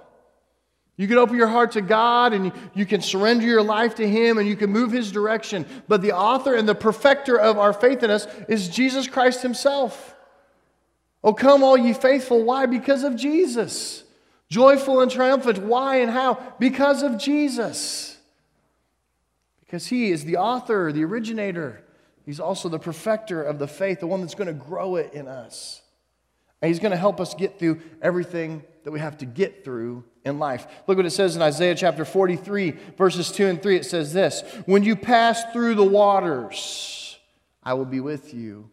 You 1.01 1.09
can 1.09 1.17
open 1.17 1.37
your 1.37 1.47
heart 1.47 1.73
to 1.73 1.81
God 1.81 2.35
and 2.35 2.53
you 2.75 2.85
can 2.85 3.01
surrender 3.01 3.47
your 3.47 3.63
life 3.63 3.95
to 3.95 4.07
Him 4.07 4.37
and 4.37 4.47
you 4.47 4.55
can 4.55 4.69
move 4.69 4.93
His 4.93 5.11
direction. 5.11 5.65
But 5.89 6.03
the 6.03 6.13
author 6.13 6.55
and 6.55 6.69
the 6.69 6.75
perfecter 6.75 7.41
of 7.41 7.57
our 7.57 7.73
faith 7.73 8.03
in 8.03 8.11
us 8.11 8.27
is 8.51 8.69
Jesus 8.69 9.07
Christ 9.07 9.41
Himself. 9.41 10.15
Oh, 11.25 11.33
come, 11.33 11.63
all 11.63 11.79
ye 11.79 11.95
faithful. 11.95 12.45
Why? 12.45 12.67
Because 12.67 13.03
of 13.03 13.17
Jesus. 13.17 14.05
Joyful 14.51 15.01
and 15.01 15.11
triumphant. 15.11 15.57
Why 15.57 16.01
and 16.01 16.11
how? 16.11 16.39
Because 16.59 17.03
of 17.03 17.17
Jesus. 17.17 18.19
Because 19.65 19.87
He 19.87 20.11
is 20.11 20.27
the 20.27 20.37
author, 20.37 20.93
the 20.93 21.05
originator. 21.05 21.83
He's 22.27 22.41
also 22.41 22.69
the 22.69 22.79
perfecter 22.79 23.43
of 23.43 23.59
the 23.59 23.67
faith, 23.67 24.01
the 24.01 24.07
one 24.07 24.21
that's 24.21 24.35
going 24.35 24.49
to 24.49 24.53
grow 24.53 24.97
it 24.97 25.15
in 25.15 25.29
us. 25.29 25.81
And 26.61 26.69
He's 26.69 26.79
going 26.79 26.93
to 26.93 26.99
help 26.99 27.23
us 27.23 27.33
get 27.33 27.59
through 27.59 27.81
everything 28.03 28.65
that 28.85 28.91
we 28.91 29.01
have 29.01 29.19
to 29.19 29.27
get 29.27 29.65
through 29.65 30.05
in 30.25 30.39
life. 30.39 30.67
Look 30.87 30.97
what 30.97 31.07
it 31.07 31.11
says 31.11 31.37
in 31.37 31.43
Isaiah 31.43 31.75
chapter 31.75 32.05
43, 32.05 32.73
verses 32.97 33.31
2 33.33 33.47
and 33.47 33.63
3. 33.63 33.77
It 33.77 33.87
says 33.87 34.13
this 34.13 34.43
When 34.67 34.83
you 34.83 34.97
pass 34.97 35.45
through 35.53 35.75
the 35.75 35.85
waters, 35.85 37.19
I 37.63 37.75
will 37.75 37.85
be 37.85 38.01
with 38.01 38.35
you. 38.35 38.71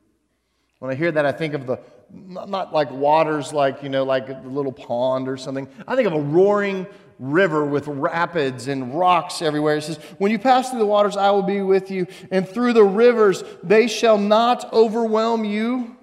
When 0.79 0.91
I 0.91 0.95
hear 0.95 1.11
that, 1.11 1.25
I 1.25 1.31
think 1.31 1.53
of 1.53 1.65
the 1.65 1.79
not 2.09 2.73
like 2.73 2.89
waters 2.91 3.51
like, 3.51 3.83
you 3.83 3.89
know, 3.89 4.03
like 4.03 4.29
a 4.29 4.41
little 4.45 4.71
pond 4.71 5.27
or 5.27 5.35
something. 5.35 5.67
I 5.87 5.95
think 5.95 6.07
of 6.07 6.13
a 6.13 6.21
roaring 6.21 6.87
river 7.19 7.65
with 7.65 7.87
rapids 7.87 8.67
and 8.67 8.97
rocks 8.97 9.41
everywhere. 9.41 9.77
It 9.77 9.83
says, 9.83 9.97
When 10.17 10.31
you 10.31 10.39
pass 10.39 10.69
through 10.69 10.79
the 10.79 10.85
waters, 10.85 11.17
I 11.17 11.31
will 11.31 11.43
be 11.43 11.61
with 11.61 11.91
you, 11.91 12.07
and 12.31 12.47
through 12.47 12.73
the 12.73 12.83
rivers, 12.83 13.43
they 13.63 13.87
shall 13.87 14.17
not 14.17 14.71
overwhelm 14.71 15.43
you. 15.43 15.97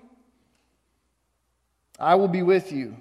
I 1.98 2.16
will 2.16 2.28
be 2.28 2.42
with 2.42 2.72
you. 2.72 2.96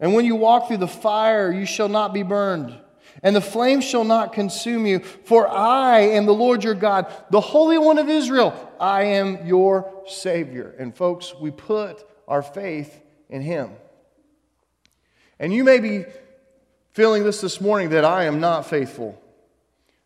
And 0.00 0.14
when 0.14 0.24
you 0.24 0.34
walk 0.34 0.68
through 0.68 0.78
the 0.78 0.88
fire, 0.88 1.52
you 1.52 1.66
shall 1.66 1.88
not 1.88 2.14
be 2.14 2.22
burned, 2.22 2.74
and 3.22 3.36
the 3.36 3.40
flame 3.40 3.82
shall 3.82 4.04
not 4.04 4.32
consume 4.32 4.86
you. 4.86 5.00
For 5.00 5.46
I 5.46 6.00
am 6.00 6.24
the 6.24 6.32
Lord 6.34 6.64
your 6.64 6.74
God, 6.74 7.12
the 7.30 7.40
Holy 7.40 7.76
One 7.76 7.98
of 7.98 8.08
Israel. 8.08 8.54
I 8.80 9.02
am 9.04 9.46
your 9.46 9.92
Savior. 10.06 10.74
And 10.78 10.96
folks, 10.96 11.34
we 11.34 11.50
put 11.50 12.02
our 12.26 12.42
faith 12.42 12.98
in 13.28 13.42
Him. 13.42 13.72
And 15.38 15.52
you 15.52 15.64
may 15.64 15.80
be 15.80 16.06
feeling 16.92 17.24
this 17.24 17.40
this 17.42 17.60
morning 17.60 17.90
that 17.90 18.04
I 18.04 18.24
am 18.24 18.40
not 18.40 18.66
faithful. 18.66 19.20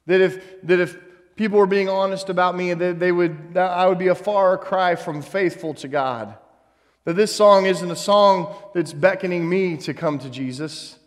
That 0.06 0.20
if, 0.20 0.62
that 0.62 0.80
if 0.80 0.96
people 1.36 1.58
were 1.58 1.66
being 1.66 1.88
honest 1.88 2.28
about 2.28 2.56
me, 2.56 2.74
that 2.74 2.98
they 2.98 3.12
would, 3.12 3.54
that 3.54 3.70
I 3.70 3.86
would 3.86 3.98
be 3.98 4.08
a 4.08 4.14
far 4.14 4.58
cry 4.58 4.96
from 4.96 5.22
faithful 5.22 5.74
to 5.74 5.88
God. 5.88 6.36
That 7.04 7.16
this 7.16 7.34
song 7.34 7.66
isn't 7.66 7.90
a 7.90 7.96
song 7.96 8.54
that's 8.74 8.92
beckoning 8.92 9.48
me 9.48 9.76
to 9.78 9.92
come 9.92 10.18
to 10.20 10.30
Jesus. 10.30 10.98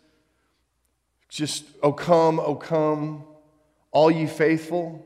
Just, 1.28 1.64
oh 1.82 1.92
come, 1.92 2.38
oh 2.38 2.54
come, 2.54 3.24
all 3.90 4.10
ye 4.10 4.26
faithful. 4.26 5.04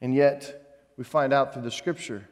And 0.00 0.14
yet, 0.14 0.60
we 0.96 1.04
find 1.04 1.32
out 1.32 1.54
through 1.54 1.62
the 1.62 1.70
scripture 1.70 2.28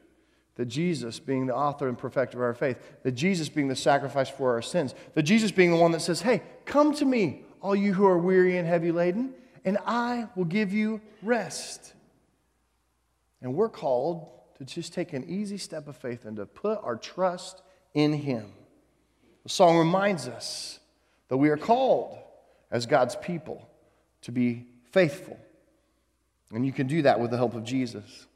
that 0.56 0.66
Jesus 0.66 1.18
being 1.18 1.46
the 1.46 1.56
author 1.56 1.88
and 1.88 1.96
perfecter 1.96 2.36
of 2.38 2.42
our 2.44 2.54
faith, 2.54 2.76
that 3.02 3.12
Jesus 3.12 3.48
being 3.48 3.68
the 3.68 3.76
sacrifice 3.76 4.28
for 4.28 4.52
our 4.52 4.60
sins, 4.62 4.94
that 5.14 5.22
Jesus 5.22 5.50
being 5.50 5.70
the 5.70 5.78
one 5.78 5.92
that 5.92 6.00
says, 6.00 6.20
Hey, 6.20 6.42
come 6.66 6.94
to 6.96 7.04
me, 7.06 7.44
all 7.62 7.74
you 7.74 7.94
who 7.94 8.04
are 8.04 8.18
weary 8.18 8.58
and 8.58 8.68
heavy 8.68 8.92
laden, 8.92 9.32
and 9.64 9.78
I 9.86 10.28
will 10.36 10.44
give 10.44 10.74
you 10.74 11.00
rest. 11.22 11.94
And 13.40 13.54
we're 13.54 13.70
called 13.70 14.28
to 14.66 14.74
just 14.74 14.92
take 14.92 15.12
an 15.12 15.24
easy 15.28 15.58
step 15.58 15.88
of 15.88 15.96
faith 15.96 16.24
and 16.24 16.36
to 16.36 16.46
put 16.46 16.78
our 16.82 16.96
trust 16.96 17.62
in 17.94 18.12
Him. 18.12 18.52
The 19.42 19.48
song 19.48 19.76
reminds 19.78 20.28
us 20.28 20.78
that 21.28 21.36
we 21.36 21.48
are 21.50 21.56
called 21.56 22.18
as 22.70 22.86
God's 22.86 23.16
people 23.16 23.68
to 24.22 24.32
be 24.32 24.66
faithful. 24.90 25.38
And 26.52 26.64
you 26.64 26.72
can 26.72 26.86
do 26.86 27.02
that 27.02 27.18
with 27.18 27.30
the 27.30 27.36
help 27.36 27.54
of 27.54 27.64
Jesus. 27.64 28.26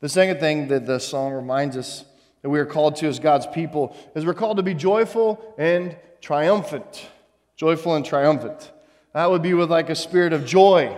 The 0.00 0.08
second 0.08 0.40
thing 0.40 0.68
that 0.68 0.86
the 0.86 0.98
song 0.98 1.32
reminds 1.32 1.76
us 1.76 2.04
that 2.42 2.50
we 2.50 2.58
are 2.58 2.66
called 2.66 2.96
to 2.96 3.06
as 3.06 3.18
God's 3.18 3.46
people 3.46 3.96
is 4.14 4.24
we're 4.24 4.34
called 4.34 4.56
to 4.56 4.62
be 4.62 4.74
joyful 4.74 5.54
and 5.58 5.96
triumphant. 6.20 7.08
Joyful 7.56 7.96
and 7.96 8.04
triumphant. 8.04 8.70
That 9.12 9.30
would 9.30 9.42
be 9.42 9.54
with 9.54 9.70
like 9.70 9.90
a 9.90 9.94
spirit 9.94 10.32
of 10.32 10.46
joy, 10.46 10.96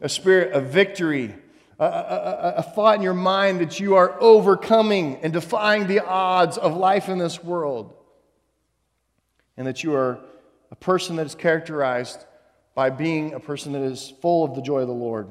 a 0.00 0.08
spirit 0.08 0.52
of 0.52 0.66
victory, 0.66 1.34
a, 1.78 1.84
a, 1.84 2.54
a, 2.58 2.62
thought 2.62 2.96
in 2.96 3.02
your 3.02 3.14
mind 3.14 3.60
that 3.60 3.78
you 3.78 3.96
are 3.96 4.20
overcoming 4.20 5.16
and 5.22 5.32
defying 5.32 5.86
the 5.86 6.00
odds 6.00 6.56
of 6.56 6.74
life 6.74 7.08
in 7.08 7.18
this 7.18 7.44
world. 7.44 7.94
And 9.56 9.66
that 9.66 9.84
you 9.84 9.94
are 9.94 10.18
a 10.70 10.76
person 10.76 11.16
that 11.16 11.26
is 11.26 11.34
characterized 11.34 12.24
by 12.74 12.90
being 12.90 13.34
a 13.34 13.40
person 13.40 13.72
that 13.72 13.82
is 13.82 14.12
full 14.22 14.44
of 14.44 14.54
the 14.54 14.62
joy 14.62 14.80
of 14.80 14.88
the 14.88 14.94
Lord. 14.94 15.28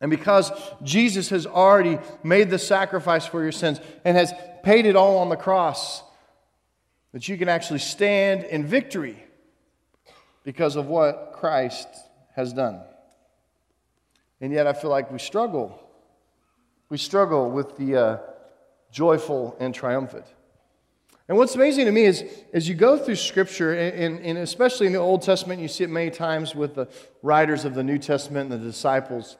And 0.00 0.10
because 0.10 0.50
Jesus 0.82 1.28
has 1.28 1.46
already 1.46 1.98
made 2.22 2.48
the 2.48 2.58
sacrifice 2.58 3.26
for 3.26 3.42
your 3.42 3.52
sins 3.52 3.80
and 4.04 4.16
has 4.16 4.32
paid 4.62 4.86
it 4.86 4.96
all 4.96 5.18
on 5.18 5.28
the 5.28 5.36
cross, 5.36 6.02
that 7.12 7.28
you 7.28 7.36
can 7.36 7.48
actually 7.48 7.80
stand 7.80 8.44
in 8.44 8.64
victory 8.64 9.22
because 10.44 10.76
of 10.76 10.86
what 10.86 11.32
Christ 11.34 11.88
has 12.34 12.52
done. 12.52 12.80
And 14.40 14.52
yet, 14.52 14.66
I 14.66 14.72
feel 14.72 14.90
like 14.90 15.10
we 15.10 15.18
struggle. 15.18 15.78
We 16.88 16.98
struggle 16.98 17.50
with 17.50 17.76
the 17.76 17.96
uh, 17.96 18.18
joyful 18.90 19.56
and 19.60 19.74
triumphant. 19.74 20.26
And 21.28 21.38
what's 21.38 21.54
amazing 21.54 21.86
to 21.86 21.92
me 21.92 22.06
is, 22.06 22.24
as 22.52 22.68
you 22.68 22.74
go 22.74 22.98
through 22.98 23.14
Scripture, 23.14 23.72
and, 23.72 24.18
and 24.18 24.38
especially 24.38 24.88
in 24.88 24.92
the 24.92 24.98
Old 24.98 25.22
Testament, 25.22 25.60
you 25.60 25.68
see 25.68 25.84
it 25.84 25.90
many 25.90 26.10
times 26.10 26.56
with 26.56 26.74
the 26.74 26.88
writers 27.22 27.64
of 27.64 27.74
the 27.74 27.84
New 27.84 27.98
Testament 27.98 28.50
and 28.50 28.60
the 28.60 28.66
disciples 28.66 29.36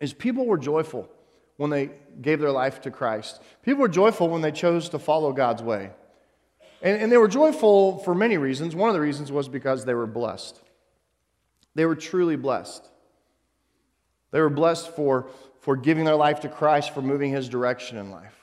is 0.00 0.14
people 0.14 0.46
were 0.46 0.56
joyful 0.56 1.08
when 1.56 1.70
they 1.70 1.90
gave 2.22 2.40
their 2.40 2.50
life 2.50 2.80
to 2.82 2.90
Christ. 2.90 3.42
People 3.62 3.82
were 3.82 3.88
joyful 3.88 4.28
when 4.28 4.40
they 4.40 4.52
chose 4.52 4.88
to 4.90 4.98
follow 4.98 5.32
God's 5.32 5.62
way. 5.62 5.90
And, 6.82 7.00
and 7.00 7.12
they 7.12 7.16
were 7.16 7.28
joyful 7.28 7.98
for 7.98 8.14
many 8.14 8.36
reasons. 8.36 8.74
One 8.74 8.88
of 8.88 8.94
the 8.94 9.00
reasons 9.00 9.32
was 9.32 9.48
because 9.48 9.84
they 9.84 9.94
were 9.94 10.06
blessed. 10.06 10.60
They 11.74 11.84
were 11.84 11.96
truly 11.96 12.36
blessed. 12.36 12.88
They 14.36 14.42
were 14.42 14.50
blessed 14.50 14.94
for, 14.94 15.30
for 15.60 15.76
giving 15.76 16.04
their 16.04 16.14
life 16.14 16.40
to 16.40 16.50
Christ, 16.50 16.92
for 16.92 17.00
moving 17.00 17.32
his 17.32 17.48
direction 17.48 17.96
in 17.96 18.10
life. 18.10 18.34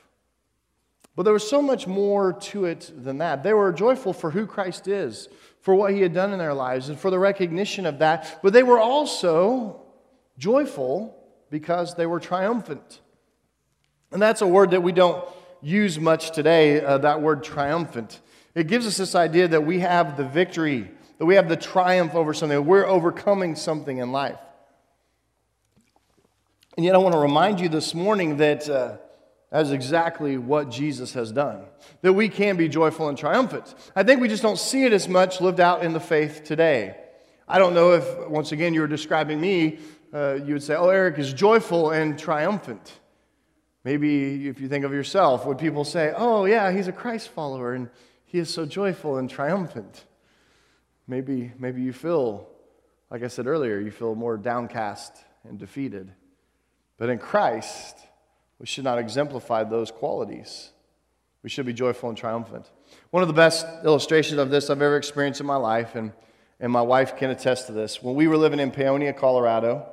But 1.14 1.22
there 1.22 1.32
was 1.32 1.48
so 1.48 1.62
much 1.62 1.86
more 1.86 2.32
to 2.32 2.64
it 2.64 2.90
than 2.96 3.18
that. 3.18 3.44
They 3.44 3.52
were 3.52 3.72
joyful 3.72 4.12
for 4.12 4.32
who 4.32 4.44
Christ 4.44 4.88
is, 4.88 5.28
for 5.60 5.72
what 5.72 5.92
he 5.92 6.00
had 6.00 6.12
done 6.12 6.32
in 6.32 6.40
their 6.40 6.52
lives, 6.52 6.88
and 6.88 6.98
for 6.98 7.12
the 7.12 7.18
recognition 7.20 7.86
of 7.86 8.00
that. 8.00 8.40
But 8.42 8.52
they 8.52 8.64
were 8.64 8.80
also 8.80 9.82
joyful 10.36 11.16
because 11.48 11.94
they 11.94 12.06
were 12.06 12.18
triumphant. 12.18 13.00
And 14.10 14.20
that's 14.20 14.42
a 14.42 14.48
word 14.48 14.72
that 14.72 14.82
we 14.82 14.90
don't 14.90 15.24
use 15.62 15.96
much 16.00 16.32
today, 16.32 16.80
uh, 16.80 16.98
that 16.98 17.22
word 17.22 17.44
triumphant. 17.44 18.20
It 18.56 18.66
gives 18.66 18.84
us 18.84 18.96
this 18.96 19.14
idea 19.14 19.46
that 19.46 19.64
we 19.64 19.78
have 19.78 20.16
the 20.16 20.24
victory, 20.24 20.90
that 21.18 21.26
we 21.26 21.36
have 21.36 21.48
the 21.48 21.56
triumph 21.56 22.16
over 22.16 22.34
something, 22.34 22.58
that 22.58 22.62
we're 22.62 22.84
overcoming 22.84 23.54
something 23.54 23.98
in 23.98 24.10
life. 24.10 24.40
And 26.76 26.84
yet, 26.84 26.94
I 26.94 26.98
want 26.98 27.12
to 27.14 27.18
remind 27.18 27.60
you 27.60 27.68
this 27.68 27.94
morning 27.94 28.38
that 28.38 28.68
uh, 28.68 28.96
that's 29.50 29.70
exactly 29.70 30.38
what 30.38 30.70
Jesus 30.70 31.14
has 31.14 31.30
done. 31.30 31.64
That 32.02 32.12
we 32.12 32.28
can 32.28 32.56
be 32.56 32.68
joyful 32.68 33.08
and 33.08 33.16
triumphant. 33.16 33.74
I 33.94 34.02
think 34.02 34.20
we 34.20 34.28
just 34.28 34.42
don't 34.42 34.58
see 34.58 34.84
it 34.84 34.92
as 34.92 35.08
much 35.08 35.40
lived 35.40 35.60
out 35.60 35.84
in 35.84 35.92
the 35.92 36.00
faith 36.00 36.42
today. 36.44 36.96
I 37.46 37.58
don't 37.58 37.74
know 37.74 37.92
if, 37.92 38.28
once 38.28 38.52
again, 38.52 38.74
you 38.74 38.80
were 38.80 38.88
describing 38.88 39.40
me 39.40 39.78
uh, 40.14 40.34
you 40.44 40.54
would 40.54 40.62
say, 40.62 40.76
oh, 40.76 40.90
Eric 40.90 41.18
is 41.18 41.32
joyful 41.32 41.90
and 41.90 42.16
triumphant. 42.16 43.00
Maybe 43.82 44.46
if 44.48 44.60
you 44.60 44.68
think 44.68 44.84
of 44.84 44.92
yourself, 44.92 45.44
would 45.44 45.58
people 45.58 45.84
say, 45.84 46.14
oh, 46.16 46.44
yeah, 46.44 46.70
he's 46.70 46.86
a 46.86 46.92
Christ 46.92 47.30
follower 47.30 47.74
and 47.74 47.90
he 48.24 48.38
is 48.38 48.48
so 48.48 48.64
joyful 48.64 49.18
and 49.18 49.28
triumphant? 49.28 50.04
Maybe, 51.08 51.52
maybe 51.58 51.82
you 51.82 51.92
feel, 51.92 52.48
like 53.10 53.24
I 53.24 53.26
said 53.26 53.48
earlier, 53.48 53.80
you 53.80 53.90
feel 53.90 54.14
more 54.14 54.36
downcast 54.36 55.12
and 55.42 55.58
defeated. 55.58 56.12
But 56.96 57.08
in 57.10 57.18
Christ, 57.18 57.98
we 58.58 58.66
should 58.66 58.84
not 58.84 58.98
exemplify 58.98 59.64
those 59.64 59.90
qualities. 59.90 60.70
We 61.42 61.50
should 61.50 61.66
be 61.66 61.72
joyful 61.72 62.08
and 62.08 62.16
triumphant. 62.16 62.70
One 63.10 63.22
of 63.22 63.28
the 63.28 63.34
best 63.34 63.66
illustrations 63.84 64.38
of 64.38 64.50
this 64.50 64.70
I've 64.70 64.80
ever 64.80 64.96
experienced 64.96 65.40
in 65.40 65.46
my 65.46 65.56
life, 65.56 65.94
and, 65.94 66.12
and 66.60 66.72
my 66.72 66.82
wife 66.82 67.16
can 67.16 67.30
attest 67.30 67.66
to 67.66 67.72
this. 67.72 68.02
When 68.02 68.14
we 68.14 68.28
were 68.28 68.36
living 68.36 68.60
in 68.60 68.70
Paonia, 68.70 69.16
Colorado, 69.16 69.86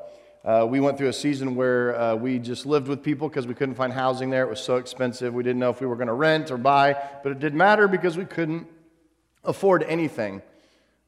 uh, 0.43 0.65
we 0.67 0.79
went 0.79 0.97
through 0.97 1.09
a 1.09 1.13
season 1.13 1.55
where 1.55 1.99
uh, 1.99 2.15
we 2.15 2.39
just 2.39 2.65
lived 2.65 2.87
with 2.87 3.03
people 3.03 3.27
because 3.27 3.45
we 3.45 3.53
couldn't 3.53 3.75
find 3.75 3.93
housing 3.93 4.29
there. 4.29 4.43
It 4.43 4.49
was 4.49 4.61
so 4.61 4.77
expensive. 4.77 5.33
We 5.33 5.43
didn't 5.43 5.59
know 5.59 5.69
if 5.69 5.81
we 5.81 5.87
were 5.87 5.95
going 5.95 6.07
to 6.07 6.13
rent 6.13 6.49
or 6.51 6.57
buy, 6.57 6.95
but 7.23 7.31
it 7.31 7.39
didn't 7.39 7.57
matter 7.57 7.87
because 7.87 8.17
we 8.17 8.25
couldn't 8.25 8.67
afford 9.43 9.83
anything 9.83 10.41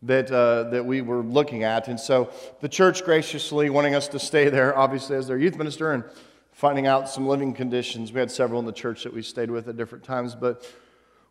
that, 0.04 0.32
uh, 0.32 0.63
that 0.70 0.86
we 0.86 1.02
were 1.02 1.24
looking 1.24 1.63
at. 1.63 1.88
And 1.88 2.00
so 2.00 2.30
the 2.62 2.70
church 2.70 3.04
graciously 3.04 3.70
wanting 3.70 3.96
us 3.96 4.08
to 4.10 4.20
stay 4.20 4.50
there, 4.50 4.78
obviously, 4.78 5.16
as 5.16 5.28
their 5.28 5.38
youth 5.38 5.58
minister, 5.58 5.92
and 5.92 6.04
finding 6.52 6.88
out 6.88 7.10
some 7.10 7.28
living 7.28 7.54
conditions. 7.54 8.13
We 8.13 8.20
had 8.20 8.32
several 8.32 8.60
in 8.60 8.66
the 8.66 8.72
church 8.72 9.04
that 9.04 9.13
we 9.13 9.22
stayed 9.22 9.50
with 9.50 9.68
at 9.68 9.78
different 9.78 10.04
times, 10.04 10.36
but 10.36 10.66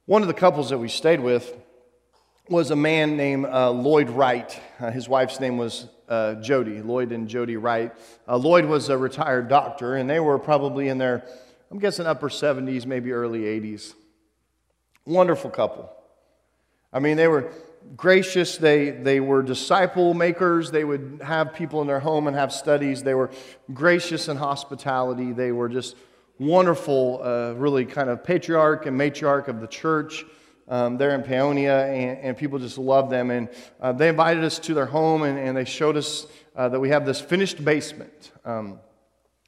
one 0.07 0.23
of 0.23 0.29
the 0.29 0.35
couples 0.35 0.71
that 0.71 0.79
we 0.79 0.89
stayed 0.89 1.21
with 1.21 1.55
was 2.49 2.71
a 2.71 2.77
man 2.77 3.17
named 3.17 3.47
uh, 3.47 3.71
Lloyd 3.71 4.11
Wright. 4.11 4.59
Uh, 4.81 4.91
his 4.91 5.09
wife's 5.09 5.39
name 5.39 5.59
was 5.59 5.87
uh, 6.09 6.35
Jody, 6.35 6.83
Lloyd 6.83 7.13
and 7.13 7.29
Jody 7.29 7.57
Wright. 7.57 7.93
Uh, 8.27 8.37
Lloyd 8.37 8.65
was 8.65 8.89
a 8.89 8.99
retired 8.99 9.49
doctor, 9.49 9.95
and 9.95 10.11
they 10.11 10.19
were 10.19 10.39
probably 10.39 10.89
in 10.89 10.99
their, 10.99 11.25
I'm 11.71 11.79
guessing, 11.79 12.07
upper 12.07 12.29
70s, 12.29 12.85
maybe 12.85 13.13
early 13.13 13.43
80s. 13.43 13.95
Wonderful 15.07 15.51
couple. 15.51 15.91
I 16.93 16.99
mean, 16.99 17.17
they 17.17 17.29
were 17.29 17.51
gracious. 17.97 18.57
They, 18.57 18.90
they 18.90 19.21
were 19.21 19.42
disciple 19.42 20.14
makers. 20.14 20.71
They 20.71 20.85
would 20.85 21.21
have 21.25 21.55
people 21.55 21.81
in 21.81 21.87
their 21.87 22.01
home 22.01 22.27
and 22.27 22.37
have 22.37 22.53
studies. 22.53 23.03
They 23.03 23.14
were 23.14 23.31
gracious 23.73 24.29
in 24.29 24.37
hospitality. 24.37 25.33
They 25.33 25.53
were 25.53 25.68
just 25.68 25.97
wonderful, 26.38 27.21
uh, 27.23 27.53
really 27.53 27.85
kind 27.85 28.11
of 28.11 28.25
patriarch 28.25 28.87
and 28.87 28.99
matriarch 28.99 29.49
of 29.49 29.61
the 29.61 29.66
church 29.66 30.25
um, 30.68 30.97
there 30.97 31.14
in 31.14 31.23
Paonia, 31.23 31.88
and, 31.88 32.18
and, 32.18 32.37
people 32.37 32.59
just 32.59 32.79
loved 32.79 33.11
them. 33.11 33.31
And 33.31 33.49
uh, 33.81 33.92
they 33.92 34.09
invited 34.09 34.45
us 34.45 34.59
to 34.61 34.75
their 34.75 34.87
home, 34.87 35.23
and, 35.23 35.38
and 35.38 35.57
they 35.57 35.64
showed 35.64 35.97
us 35.97 36.27
uh, 36.57 36.68
that 36.68 36.81
we 36.81 36.88
have 36.90 37.05
this 37.05 37.21
finished 37.21 37.64
basement. 37.64 38.33
Um, 38.45 38.79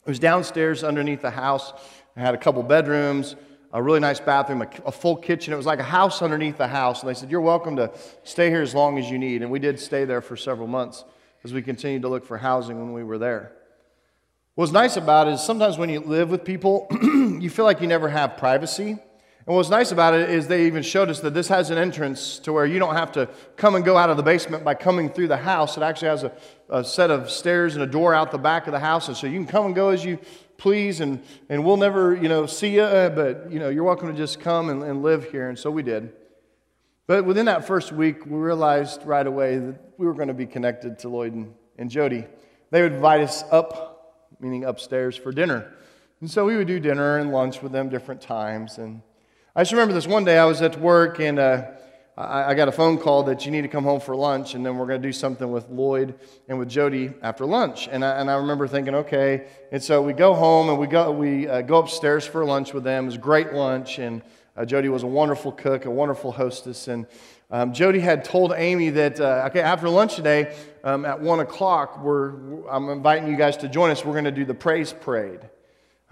it 0.05 0.11
was 0.11 0.19
downstairs 0.19 0.85
underneath 0.85 1.23
the 1.23 1.31
house. 1.31 1.73
It 2.17 2.21
had 2.21 2.35
a 2.35 2.39
couple 2.39 2.63
bedrooms, 2.63 3.37
a 3.75 3.83
really 3.83 3.99
nice 3.99 4.21
bathroom, 4.21 4.63
a, 4.63 4.69
a, 4.87 4.93
full 4.93 5.17
kitchen. 5.17 5.53
It 5.53 5.57
was 5.57 5.67
like 5.67 5.81
a 5.81 5.85
house 5.85 6.23
underneath 6.23 6.57
the 6.57 6.69
house. 6.69 7.03
And 7.03 7.11
they 7.11 7.15
said, 7.15 7.29
You're 7.29 7.41
welcome 7.41 7.75
to 7.77 7.91
stay 8.23 8.49
here 8.49 8.63
as 8.63 8.73
long 8.73 8.99
as 8.99 9.11
you 9.11 9.19
need. 9.19 9.43
And 9.43 9.51
we 9.51 9.59
did 9.59 9.81
stay 9.81 10.05
there 10.05 10.21
for 10.21 10.37
several 10.37 10.69
months 10.69 11.05
as 11.43 11.53
we 11.53 11.61
continued 11.61 12.03
to 12.03 12.09
look 12.09 12.25
for 12.25 12.39
housing 12.39 12.79
when 12.79 12.93
we 12.93 13.03
were 13.03 13.19
there. 13.19 13.53
What's 14.55 14.71
nice 14.71 14.97
about 14.97 15.27
it 15.27 15.33
is 15.33 15.43
sometimes 15.43 15.77
when 15.77 15.91
you 15.91 15.99
live 15.99 16.31
with 16.31 16.45
people, 16.45 16.87
you 17.03 17.51
feel 17.51 17.65
like 17.65 17.81
you 17.81 17.89
never 17.89 18.09
have 18.09 18.37
privacy. 18.37 18.97
And 19.47 19.57
what's 19.57 19.69
nice 19.69 19.91
about 19.91 20.15
it 20.15 20.31
is 20.31 20.47
they 20.47 20.67
even 20.67 20.85
showed 20.85 21.11
us 21.11 21.19
that 21.21 21.35
this 21.35 21.49
has 21.49 21.71
an 21.71 21.77
entrance 21.77 22.39
to 22.41 22.53
where 22.53 22.65
you 22.65 22.79
don't 22.79 22.95
have 22.95 23.11
to 23.13 23.29
come 23.57 23.75
and 23.75 23.85
go 23.85 23.97
out 23.97 24.09
of 24.09 24.17
the 24.17 24.23
basement 24.23 24.63
by 24.63 24.75
coming 24.75 25.11
through 25.11 25.29
the 25.29 25.37
house. 25.37 25.77
It 25.77 25.83
actually 25.83 26.09
has 26.09 26.23
a, 26.23 26.33
a 26.71 26.85
set 26.85 27.11
of 27.11 27.29
stairs 27.29 27.75
and 27.75 27.83
a 27.83 27.87
door 27.87 28.15
out 28.15 28.31
the 28.31 28.39
back 28.39 28.69
of 28.69 28.73
the 28.73 28.79
house. 28.79 29.09
And 29.09 29.17
so 29.17 29.27
you 29.27 29.39
can 29.41 29.47
come 29.49 29.67
and 29.67 29.75
go 29.75 29.91
as 29.91 30.05
you 30.05 30.21
please, 30.57 31.01
and, 31.01 31.23
and 31.49 31.65
we'll 31.65 31.77
never, 31.77 32.15
you 32.15 32.29
know, 32.29 32.47
see 32.47 32.75
you, 32.75 32.83
uh, 32.83 33.11
but, 33.11 33.51
you 33.51 33.59
know, 33.59 33.69
you're 33.69 33.85
welcome 33.85 34.09
to 34.09 34.15
just 34.15 34.41
come 34.41 34.71
and, 34.71 34.83
and 34.83 35.03
live 35.03 35.31
here. 35.31 35.49
And 35.49 35.59
so 35.59 35.71
we 35.71 35.83
did. 35.83 36.13
But 37.07 37.25
within 37.25 37.47
that 37.47 37.67
first 37.67 37.93
week, 37.93 38.25
we 38.25 38.39
realized 38.39 39.05
right 39.05 39.27
away 39.27 39.59
that 39.59 39.81
we 39.99 40.07
were 40.07 40.15
going 40.15 40.29
to 40.29 40.35
be 40.35 40.47
connected 40.47 40.99
to 41.01 41.09
Lloyd 41.09 41.35
and, 41.35 41.55
and 41.77 41.91
Jody. 41.91 42.25
they 42.71 42.83
would 42.83 42.93
invite 42.93 43.21
us 43.21 43.45
up, 43.51 44.27
meaning 44.41 44.65
upstairs, 44.65 45.17
for 45.17 45.31
dinner. 45.31 45.73
And 46.21 46.31
so 46.31 46.47
we 46.47 46.57
would 46.57 46.67
do 46.67 46.81
dinner 46.81 47.19
and 47.19 47.31
lunch 47.31 47.63
with 47.63 47.73
them 47.73 47.91
different 47.91 48.23
times. 48.23 48.79
And 48.79 49.03
I 49.55 49.63
just 49.63 49.73
remember 49.73 49.93
this 49.93 50.07
one 50.07 50.25
day 50.25 50.39
I 50.39 50.47
was 50.47 50.63
at 50.63 50.81
work 50.81 51.21
and 51.21 51.39
uh, 51.39 51.67
I, 52.17 52.51
I 52.51 52.55
got 52.55 52.69
a 52.69 52.73
phone 52.73 52.99
call 52.99 53.25
that 53.25 53.45
you 53.45 53.51
need 53.51 53.63
to 53.63 53.69
come 53.69 53.85
home 53.85 54.01
for 54.01 54.15
lunch, 54.15 54.55
and 54.55 54.65
then 54.65 54.79
we're 54.79 54.87
going 54.87 55.03
to 55.03 55.09
do 55.09 55.13
something 55.13 55.51
with 55.51 55.69
Lloyd 55.69 56.15
and 56.49 56.59
with 56.59 56.69
Jody 56.69 57.13
after 57.23 57.45
lunch. 57.45 57.89
And 57.91 58.05
I, 58.05 58.21
and 58.21 58.31
I 58.31 58.35
remember 58.37 58.69
thinking, 58.69 58.95
okay. 58.95 59.47
And 59.73 59.83
so 59.83 60.01
we 60.01 60.13
go 60.13 60.35
home 60.35 60.69
and 60.69 60.79
we 60.79 60.87
go, 60.87 61.11
we, 61.11 61.49
uh, 61.49 61.63
go 61.63 61.79
upstairs 61.79 62.25
for 62.25 62.45
lunch 62.45 62.73
with 62.73 62.85
them. 62.85 63.05
It 63.05 63.07
was 63.07 63.19
great 63.19 63.53
lunch, 63.53 63.99
and 63.99 64.23
uh, 64.57 64.65
Jody 64.65 64.89
was 64.89 65.03
a 65.03 65.09
wonderful 65.09 65.51
cook, 65.51 65.85
a 65.87 65.91
wonderful 65.91 66.31
hostess. 66.31 66.87
And 66.87 67.07
um, 67.51 67.73
Jody 67.73 67.99
had 67.99 68.25
told 68.25 68.53
Amy 68.57 68.91
that, 68.91 69.21
uh, 69.21 69.47
okay, 69.49 69.61
after 69.61 69.89
lunch 69.89 70.15
today 70.15 70.57
um, 70.85 71.05
at 71.05 71.21
1 71.21 71.41
o'clock, 71.41 72.01
we're, 72.01 72.69
I'm 72.69 72.89
inviting 72.91 73.29
you 73.29 73.37
guys 73.37 73.57
to 73.59 73.69
join 73.69 73.91
us. 73.91 74.05
We're 74.05 74.13
going 74.13 74.25
to 74.25 74.31
do 74.31 74.45
the 74.45 74.55
praise 74.55 74.93
parade. 74.93 75.41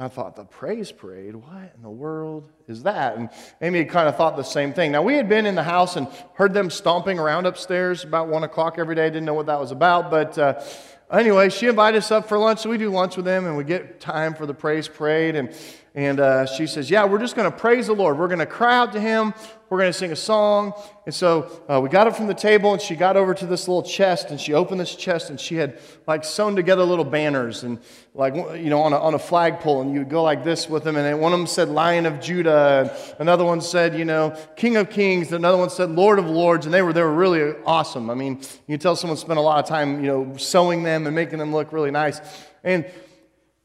I 0.02 0.08
thought, 0.08 0.36
the 0.36 0.44
praise 0.44 0.90
parade? 0.90 1.36
What 1.36 1.72
in 1.74 1.82
the 1.82 1.90
world 1.90 2.50
is 2.66 2.82
that? 2.82 3.16
And 3.16 3.30
Amy 3.60 3.78
had 3.80 3.90
kind 3.90 4.08
of 4.08 4.16
thought 4.16 4.36
the 4.36 4.42
same 4.42 4.72
thing. 4.72 4.92
Now, 4.92 5.02
we 5.02 5.14
had 5.14 5.28
been 5.28 5.46
in 5.46 5.54
the 5.54 5.62
house 5.62 5.96
and 5.96 6.08
heard 6.34 6.52
them 6.52 6.70
stomping 6.70 7.18
around 7.18 7.46
upstairs 7.46 8.04
about 8.04 8.28
1 8.28 8.42
o'clock 8.42 8.78
every 8.78 8.94
day. 8.94 9.08
Didn't 9.08 9.24
know 9.24 9.34
what 9.34 9.46
that 9.46 9.60
was 9.60 9.70
about. 9.70 10.10
But 10.10 10.36
uh, 10.36 10.62
anyway, 11.10 11.48
she 11.48 11.68
invited 11.68 11.98
us 11.98 12.10
up 12.10 12.28
for 12.28 12.36
lunch. 12.36 12.60
So 12.60 12.70
we 12.70 12.78
do 12.78 12.90
lunch 12.90 13.16
with 13.16 13.24
them 13.24 13.46
and 13.46 13.56
we 13.56 13.64
get 13.64 14.00
time 14.00 14.34
for 14.34 14.44
the 14.44 14.54
praise 14.54 14.88
parade. 14.88 15.36
And 15.36 15.54
and 15.94 16.20
uh, 16.20 16.46
she 16.46 16.66
says, 16.66 16.90
Yeah, 16.90 17.04
we're 17.04 17.18
just 17.18 17.36
going 17.36 17.50
to 17.50 17.56
praise 17.56 17.86
the 17.86 17.92
Lord. 17.92 18.18
We're 18.18 18.28
going 18.28 18.38
to 18.38 18.46
cry 18.46 18.76
out 18.76 18.92
to 18.92 19.00
Him. 19.00 19.34
We're 19.72 19.78
going 19.78 19.90
to 19.90 19.98
sing 19.98 20.12
a 20.12 20.16
song. 20.16 20.74
And 21.06 21.14
so 21.14 21.50
uh, 21.66 21.80
we 21.80 21.88
got 21.88 22.06
up 22.06 22.14
from 22.14 22.26
the 22.26 22.34
table 22.34 22.74
and 22.74 22.82
she 22.82 22.94
got 22.94 23.16
over 23.16 23.32
to 23.32 23.46
this 23.46 23.66
little 23.66 23.82
chest 23.82 24.28
and 24.28 24.38
she 24.38 24.52
opened 24.52 24.78
this 24.78 24.94
chest 24.94 25.30
and 25.30 25.40
she 25.40 25.54
had 25.54 25.78
like 26.06 26.24
sewn 26.24 26.54
together 26.54 26.84
little 26.84 27.06
banners 27.06 27.62
and 27.62 27.78
like, 28.12 28.34
you 28.34 28.68
know, 28.68 28.82
on 28.82 28.92
a, 28.92 28.98
on 28.98 29.14
a 29.14 29.18
flagpole. 29.18 29.80
And 29.80 29.94
you 29.94 30.00
would 30.00 30.10
go 30.10 30.22
like 30.22 30.44
this 30.44 30.68
with 30.68 30.84
them. 30.84 30.98
And 30.98 31.18
one 31.22 31.32
of 31.32 31.38
them 31.38 31.46
said 31.46 31.70
Lion 31.70 32.04
of 32.04 32.20
Judah. 32.20 32.80
And 33.12 33.20
another 33.20 33.46
one 33.46 33.62
said, 33.62 33.98
you 33.98 34.04
know, 34.04 34.36
King 34.56 34.76
of 34.76 34.90
Kings. 34.90 35.32
Another 35.32 35.56
one 35.56 35.70
said 35.70 35.88
Lord 35.88 36.18
of 36.18 36.26
Lords. 36.26 36.66
And 36.66 36.74
they 36.74 36.82
were, 36.82 36.92
they 36.92 37.00
were 37.00 37.14
really 37.14 37.54
awesome. 37.64 38.10
I 38.10 38.14
mean, 38.14 38.40
you 38.66 38.74
can 38.74 38.78
tell 38.78 38.94
someone 38.94 39.16
spent 39.16 39.38
a 39.38 39.42
lot 39.42 39.58
of 39.58 39.66
time, 39.66 40.04
you 40.04 40.06
know, 40.08 40.36
sewing 40.36 40.82
them 40.82 41.06
and 41.06 41.16
making 41.16 41.38
them 41.38 41.50
look 41.50 41.72
really 41.72 41.90
nice. 41.90 42.20
And 42.62 42.84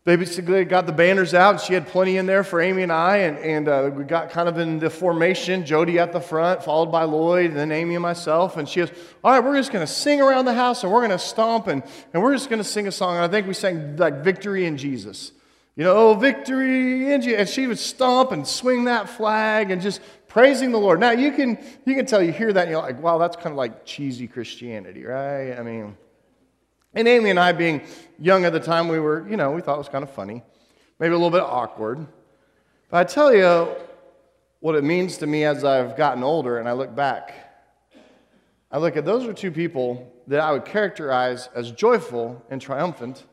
they 0.08 0.15
basically 0.15 0.63
got 0.63 0.86
the 0.86 0.93
banners 0.93 1.34
out, 1.34 1.56
and 1.56 1.60
she 1.60 1.74
had 1.74 1.86
plenty 1.86 2.15
in 2.15 2.28
there 2.28 2.46
for 2.46 2.62
Amy 2.62 2.82
and 2.82 2.93
I, 2.93 3.17
and, 3.17 3.38
and 3.39 3.67
uh, 3.67 3.91
we 3.93 4.06
got 4.06 4.30
kind 4.30 4.48
of 4.48 4.58
in 4.58 4.80
the 4.80 4.89
formation, 4.89 5.65
Jody 5.65 6.00
at 6.00 6.13
the 6.13 6.22
front, 6.22 6.63
followed 6.63 6.93
by 6.93 7.04
Lloyd, 7.04 7.48
and 7.48 7.58
then 7.58 7.74
Amy 7.74 7.96
and 7.96 8.02
myself, 8.02 8.56
and 8.56 8.70
she 8.70 8.80
goes, 8.80 8.89
all 9.22 9.34
right, 9.34 9.43
we're 9.43 9.58
just 9.58 9.74
going 9.74 9.86
to 9.86 9.91
sing 9.91 10.22
around 10.22 10.46
the 10.46 10.54
house, 10.54 10.84
and 10.84 10.93
we're 10.93 11.02
going 11.02 11.12
to 11.12 11.20
stomp, 11.20 11.67
and, 11.67 11.84
and 12.13 12.24
we're 12.24 12.32
just 12.32 12.50
going 12.50 12.62
to 12.62 12.63
sing 12.63 12.88
a 12.88 12.91
song, 12.91 13.15
and 13.15 13.26
I 13.26 13.28
think 13.28 13.48
we 13.48 13.54
sang 13.54 13.98
like 13.98 14.24
Victory 14.24 14.65
in 14.65 14.78
Jesus. 14.78 15.34
You 15.76 15.84
know, 15.84 15.93
oh, 15.93 16.13
victory 16.13 17.13
in 17.13 17.20
Jesus. 17.20 17.39
And 17.41 17.50
she 17.50 17.67
would 17.67 17.78
stomp 17.78 18.32
and 18.32 18.48
swing 18.48 18.86
that 18.86 19.10
flag 19.10 19.72
and 19.72 19.82
just 19.82 20.00
praising 20.30 20.72
the 20.72 20.80
Lord. 20.80 21.02
Now, 21.02 21.12
you 21.12 21.34
can, 21.34 21.60
you 21.86 21.96
can 21.96 22.06
tell, 22.06 22.24
you 22.24 22.32
hear 22.32 22.54
that, 22.54 22.62
and 22.62 22.72
you're 22.72 22.82
like, 22.82 23.04
wow, 23.04 23.17
that's 23.17 23.36
kind 23.36 23.50
of 23.52 23.58
like 23.58 23.86
cheesy 23.86 24.28
Christianity, 24.28 25.04
right? 25.04 25.52
I 25.52 25.63
mean... 25.63 25.98
And 26.98 27.08
Amy 27.08 27.30
and 27.30 27.40
I, 27.40 27.52
being 27.52 27.84
young 28.18 28.44
at 28.46 28.54
the 28.54 28.60
time, 28.60 28.88
we 28.88 29.00
were, 29.00 29.30
you 29.30 29.38
know, 29.38 29.52
we 29.52 29.62
thought 29.62 29.76
it 29.76 29.78
was 29.78 29.88
kind 29.88 30.04
of 30.04 30.10
funny, 30.10 30.42
maybe 30.98 31.14
a 31.14 31.16
little 31.16 31.30
bit 31.30 31.44
awkward. 31.44 32.08
But 32.90 32.98
I 32.98 33.04
tell 33.04 33.32
you 33.32 33.68
what 34.62 34.74
it 34.74 34.84
means 34.84 35.18
to 35.18 35.28
me 35.28 35.44
as 35.44 35.64
I've 35.64 35.96
gotten 35.96 36.24
older 36.24 36.58
and 36.58 36.68
I 36.68 36.72
look 36.72 36.96
back. 36.96 37.36
I 38.72 38.80
look 38.80 38.98
at 38.98 39.06
those 39.06 39.28
are 39.28 39.34
two 39.34 39.52
people 39.52 40.12
that 40.26 40.40
I 40.40 40.52
would 40.52 40.66
characterize 40.66 41.50
as 41.54 41.70
joyful 41.70 42.44
and 42.50 42.60
triumphant. 42.60 43.26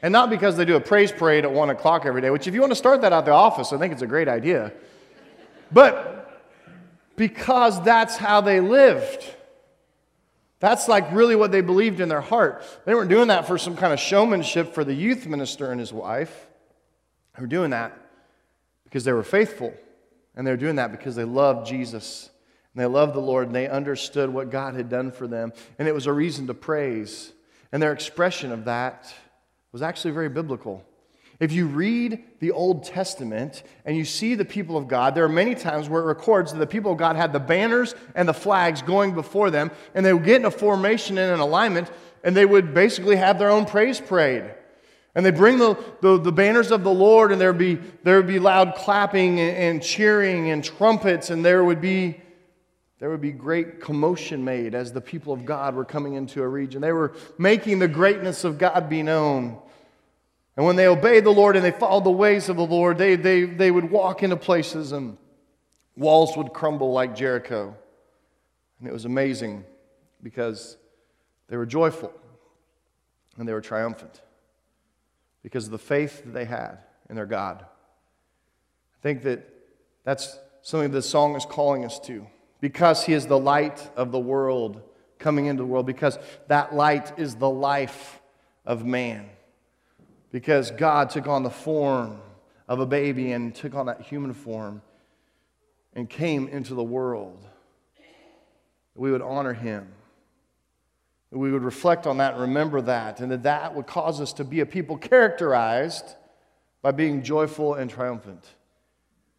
And 0.00 0.10
not 0.10 0.30
because 0.30 0.56
they 0.56 0.64
do 0.64 0.76
a 0.76 0.80
praise 0.80 1.12
parade 1.12 1.44
at 1.44 1.52
one 1.52 1.68
o'clock 1.68 2.06
every 2.06 2.22
day, 2.22 2.30
which, 2.30 2.46
if 2.46 2.54
you 2.54 2.62
want 2.62 2.72
to 2.72 2.76
start 2.76 3.02
that 3.02 3.12
at 3.12 3.26
the 3.26 3.30
office, 3.30 3.74
I 3.74 3.78
think 3.78 3.92
it's 3.92 4.00
a 4.00 4.06
great 4.06 4.26
idea. 4.26 4.72
But 5.70 6.48
because 7.14 7.78
that's 7.82 8.16
how 8.16 8.40
they 8.40 8.60
lived. 8.60 9.22
That's 10.58 10.88
like 10.88 11.12
really 11.12 11.36
what 11.36 11.52
they 11.52 11.60
believed 11.60 12.00
in 12.00 12.08
their 12.08 12.20
heart. 12.20 12.64
They 12.84 12.94
weren't 12.94 13.10
doing 13.10 13.28
that 13.28 13.46
for 13.46 13.58
some 13.58 13.76
kind 13.76 13.92
of 13.92 14.00
showmanship 14.00 14.74
for 14.74 14.84
the 14.84 14.94
youth 14.94 15.26
minister 15.26 15.70
and 15.70 15.78
his 15.78 15.92
wife. 15.92 16.46
They 17.36 17.42
were 17.42 17.46
doing 17.46 17.70
that 17.70 17.96
because 18.84 19.04
they 19.04 19.12
were 19.12 19.22
faithful. 19.22 19.74
And 20.34 20.46
they 20.46 20.50
were 20.50 20.56
doing 20.56 20.76
that 20.76 20.92
because 20.92 21.14
they 21.14 21.24
loved 21.24 21.66
Jesus. 21.66 22.30
And 22.74 22.82
they 22.82 22.86
loved 22.86 23.14
the 23.14 23.20
Lord 23.20 23.46
and 23.46 23.56
they 23.56 23.68
understood 23.68 24.30
what 24.30 24.50
God 24.50 24.74
had 24.74 24.88
done 24.88 25.10
for 25.10 25.26
them. 25.26 25.52
And 25.78 25.88
it 25.88 25.94
was 25.94 26.06
a 26.06 26.12
reason 26.12 26.46
to 26.46 26.54
praise. 26.54 27.32
And 27.72 27.82
their 27.82 27.92
expression 27.92 28.52
of 28.52 28.64
that 28.64 29.12
was 29.72 29.82
actually 29.82 30.12
very 30.12 30.28
biblical. 30.30 30.84
If 31.38 31.52
you 31.52 31.66
read 31.66 32.22
the 32.40 32.52
Old 32.52 32.84
Testament 32.84 33.62
and 33.84 33.96
you 33.96 34.04
see 34.04 34.34
the 34.34 34.44
people 34.44 34.76
of 34.76 34.88
God, 34.88 35.14
there 35.14 35.24
are 35.24 35.28
many 35.28 35.54
times 35.54 35.88
where 35.88 36.02
it 36.02 36.06
records 36.06 36.52
that 36.52 36.58
the 36.58 36.66
people 36.66 36.92
of 36.92 36.98
God 36.98 37.16
had 37.16 37.32
the 37.32 37.40
banners 37.40 37.94
and 38.14 38.26
the 38.26 38.34
flags 38.34 38.80
going 38.80 39.14
before 39.14 39.50
them, 39.50 39.70
and 39.94 40.04
they 40.04 40.14
would 40.14 40.24
get 40.24 40.36
in 40.36 40.46
a 40.46 40.50
formation 40.50 41.18
and 41.18 41.32
an 41.32 41.40
alignment, 41.40 41.90
and 42.24 42.34
they 42.34 42.46
would 42.46 42.72
basically 42.72 43.16
have 43.16 43.38
their 43.38 43.50
own 43.50 43.66
praise 43.66 44.00
parade. 44.00 44.44
And 45.14 45.24
they 45.24 45.30
bring 45.30 45.58
the, 45.58 45.78
the, 46.00 46.18
the 46.18 46.32
banners 46.32 46.70
of 46.70 46.84
the 46.84 46.92
Lord, 46.92 47.32
and 47.32 47.40
there 47.40 47.52
would 47.52 47.58
be, 47.58 47.78
there 48.02 48.16
would 48.16 48.26
be 48.26 48.38
loud 48.38 48.74
clapping 48.74 49.38
and, 49.40 49.56
and 49.56 49.82
cheering 49.82 50.50
and 50.50 50.64
trumpets, 50.64 51.30
and 51.30 51.44
there 51.44 51.64
would 51.64 51.80
be 51.80 52.20
there 52.98 53.10
would 53.10 53.20
be 53.20 53.32
great 53.32 53.82
commotion 53.82 54.42
made 54.42 54.74
as 54.74 54.90
the 54.90 55.02
people 55.02 55.34
of 55.34 55.44
God 55.44 55.74
were 55.74 55.84
coming 55.84 56.14
into 56.14 56.42
a 56.42 56.48
region. 56.48 56.80
They 56.80 56.92
were 56.92 57.12
making 57.36 57.78
the 57.78 57.88
greatness 57.88 58.42
of 58.42 58.56
God 58.56 58.88
be 58.88 59.02
known. 59.02 59.58
And 60.56 60.64
when 60.64 60.76
they 60.76 60.86
obeyed 60.86 61.24
the 61.24 61.30
Lord 61.30 61.54
and 61.54 61.64
they 61.64 61.70
followed 61.70 62.04
the 62.04 62.10
ways 62.10 62.48
of 62.48 62.56
the 62.56 62.66
Lord, 62.66 62.96
they, 62.96 63.16
they, 63.16 63.44
they 63.44 63.70
would 63.70 63.90
walk 63.90 64.22
into 64.22 64.36
places 64.36 64.92
and 64.92 65.18
walls 65.96 66.36
would 66.36 66.54
crumble 66.54 66.92
like 66.92 67.14
Jericho. 67.14 67.76
And 68.78 68.88
it 68.88 68.92
was 68.92 69.04
amazing 69.04 69.64
because 70.22 70.78
they 71.48 71.56
were 71.58 71.66
joyful 71.66 72.12
and 73.36 73.46
they 73.46 73.52
were 73.52 73.60
triumphant 73.60 74.22
because 75.42 75.66
of 75.66 75.72
the 75.72 75.78
faith 75.78 76.24
that 76.24 76.32
they 76.32 76.46
had 76.46 76.78
in 77.10 77.16
their 77.16 77.26
God. 77.26 77.62
I 77.62 79.02
think 79.02 79.22
that 79.24 79.46
that's 80.04 80.38
something 80.62 80.90
the 80.90 81.02
song 81.02 81.36
is 81.36 81.44
calling 81.44 81.84
us 81.84 82.00
to 82.00 82.26
because 82.62 83.04
He 83.04 83.12
is 83.12 83.26
the 83.26 83.38
light 83.38 83.90
of 83.94 84.10
the 84.10 84.18
world 84.18 84.80
coming 85.18 85.46
into 85.46 85.62
the 85.62 85.66
world, 85.66 85.86
because 85.86 86.18
that 86.48 86.74
light 86.74 87.18
is 87.18 87.36
the 87.36 87.48
life 87.48 88.20
of 88.66 88.84
man 88.84 89.28
because 90.32 90.70
God 90.70 91.10
took 91.10 91.26
on 91.26 91.42
the 91.42 91.50
form 91.50 92.20
of 92.68 92.80
a 92.80 92.86
baby 92.86 93.32
and 93.32 93.54
took 93.54 93.74
on 93.74 93.86
that 93.86 94.02
human 94.02 94.34
form 94.34 94.82
and 95.94 96.08
came 96.08 96.48
into 96.48 96.74
the 96.74 96.82
world. 96.84 97.46
We 98.94 99.10
would 99.10 99.22
honor 99.22 99.54
him. 99.54 99.88
We 101.30 101.50
would 101.52 101.62
reflect 101.62 102.06
on 102.06 102.18
that 102.18 102.32
and 102.32 102.42
remember 102.42 102.80
that, 102.82 103.20
and 103.20 103.30
that 103.30 103.42
that 103.42 103.74
would 103.74 103.86
cause 103.86 104.20
us 104.20 104.32
to 104.34 104.44
be 104.44 104.60
a 104.60 104.66
people 104.66 104.96
characterized 104.96 106.14
by 106.82 106.92
being 106.92 107.22
joyful 107.22 107.74
and 107.74 107.90
triumphant. 107.90 108.54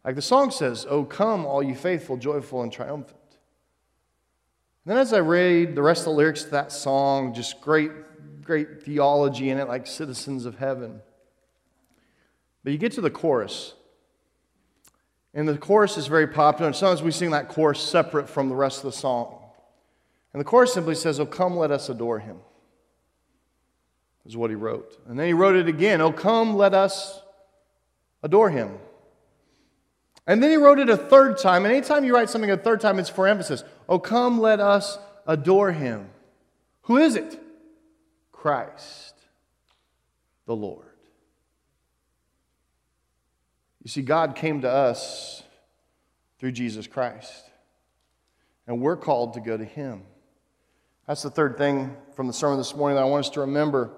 Like 0.04 0.14
the 0.14 0.22
song 0.22 0.50
says, 0.50 0.86
Oh, 0.88 1.04
come, 1.04 1.44
all 1.44 1.62
you 1.62 1.74
faithful, 1.74 2.16
joyful, 2.16 2.62
and 2.62 2.72
triumphant. 2.72 3.16
And 4.84 4.92
then 4.92 4.98
as 4.98 5.12
I 5.12 5.18
read 5.18 5.74
the 5.74 5.82
rest 5.82 6.00
of 6.00 6.06
the 6.06 6.10
lyrics 6.12 6.44
to 6.44 6.50
that 6.50 6.72
song, 6.72 7.34
just 7.34 7.60
great 7.60 7.90
great 8.48 8.82
theology 8.82 9.50
in 9.50 9.58
it, 9.58 9.68
like 9.68 9.86
citizens 9.86 10.46
of 10.46 10.56
heaven. 10.56 11.02
But 12.64 12.72
you 12.72 12.78
get 12.78 12.92
to 12.92 13.02
the 13.02 13.10
chorus. 13.10 13.74
And 15.34 15.46
the 15.46 15.58
chorus 15.58 15.98
is 15.98 16.06
very 16.06 16.26
popular. 16.26 16.66
And 16.66 16.74
sometimes 16.74 17.02
we 17.02 17.12
sing 17.12 17.30
that 17.30 17.48
chorus 17.48 17.78
separate 17.78 18.28
from 18.28 18.48
the 18.48 18.56
rest 18.56 18.78
of 18.78 18.84
the 18.84 18.92
song. 18.92 19.38
And 20.32 20.40
the 20.40 20.44
chorus 20.44 20.72
simply 20.72 20.94
says, 20.94 21.20
Oh, 21.20 21.26
come, 21.26 21.56
let 21.56 21.70
us 21.70 21.90
adore 21.90 22.18
him. 22.18 22.38
Is 24.24 24.36
what 24.36 24.50
he 24.50 24.56
wrote. 24.56 24.98
And 25.06 25.18
then 25.18 25.26
he 25.26 25.34
wrote 25.34 25.54
it 25.54 25.68
again, 25.68 26.00
Oh, 26.00 26.10
come, 26.10 26.56
let 26.56 26.72
us 26.72 27.20
adore 28.22 28.50
him. 28.50 28.78
And 30.26 30.42
then 30.42 30.50
he 30.50 30.56
wrote 30.56 30.78
it 30.78 30.88
a 30.88 30.96
third 30.96 31.38
time. 31.38 31.66
And 31.66 31.72
anytime 31.72 32.02
you 32.02 32.14
write 32.14 32.30
something 32.30 32.50
a 32.50 32.56
third 32.56 32.80
time, 32.80 32.98
it's 32.98 33.10
for 33.10 33.28
emphasis. 33.28 33.62
Oh, 33.88 33.98
come, 33.98 34.40
let 34.40 34.58
us 34.58 34.98
adore 35.26 35.72
him. 35.72 36.08
Who 36.82 36.96
is 36.96 37.14
it? 37.14 37.38
Christ 38.40 39.14
the 40.46 40.54
Lord. 40.54 40.86
You 43.82 43.90
see, 43.90 44.02
God 44.02 44.34
came 44.34 44.62
to 44.62 44.70
us 44.70 45.42
through 46.38 46.52
Jesus 46.52 46.86
Christ, 46.86 47.44
and 48.66 48.80
we're 48.80 48.96
called 48.96 49.34
to 49.34 49.40
go 49.40 49.56
to 49.56 49.64
Him. 49.64 50.02
That's 51.06 51.22
the 51.22 51.30
third 51.30 51.58
thing 51.58 51.96
from 52.14 52.26
the 52.26 52.32
sermon 52.32 52.58
this 52.58 52.74
morning 52.76 52.96
that 52.96 53.02
I 53.02 53.06
want 53.06 53.26
us 53.26 53.30
to 53.32 53.40
remember. 53.40 53.90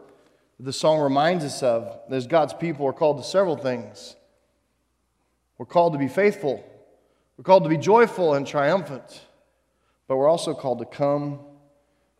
The 0.58 0.72
song 0.72 1.00
reminds 1.00 1.44
us 1.44 1.62
of. 1.62 2.00
As 2.10 2.26
God's 2.26 2.54
people, 2.54 2.86
are 2.86 2.92
called 2.92 3.18
to 3.18 3.24
several 3.24 3.56
things. 3.56 4.16
We're 5.58 5.66
called 5.66 5.92
to 5.92 5.98
be 5.98 6.08
faithful, 6.08 6.64
we're 7.36 7.44
called 7.44 7.64
to 7.64 7.70
be 7.70 7.76
joyful 7.76 8.34
and 8.34 8.46
triumphant, 8.46 9.20
but 10.08 10.16
we're 10.16 10.28
also 10.28 10.54
called 10.54 10.78
to 10.78 10.86
come 10.86 11.40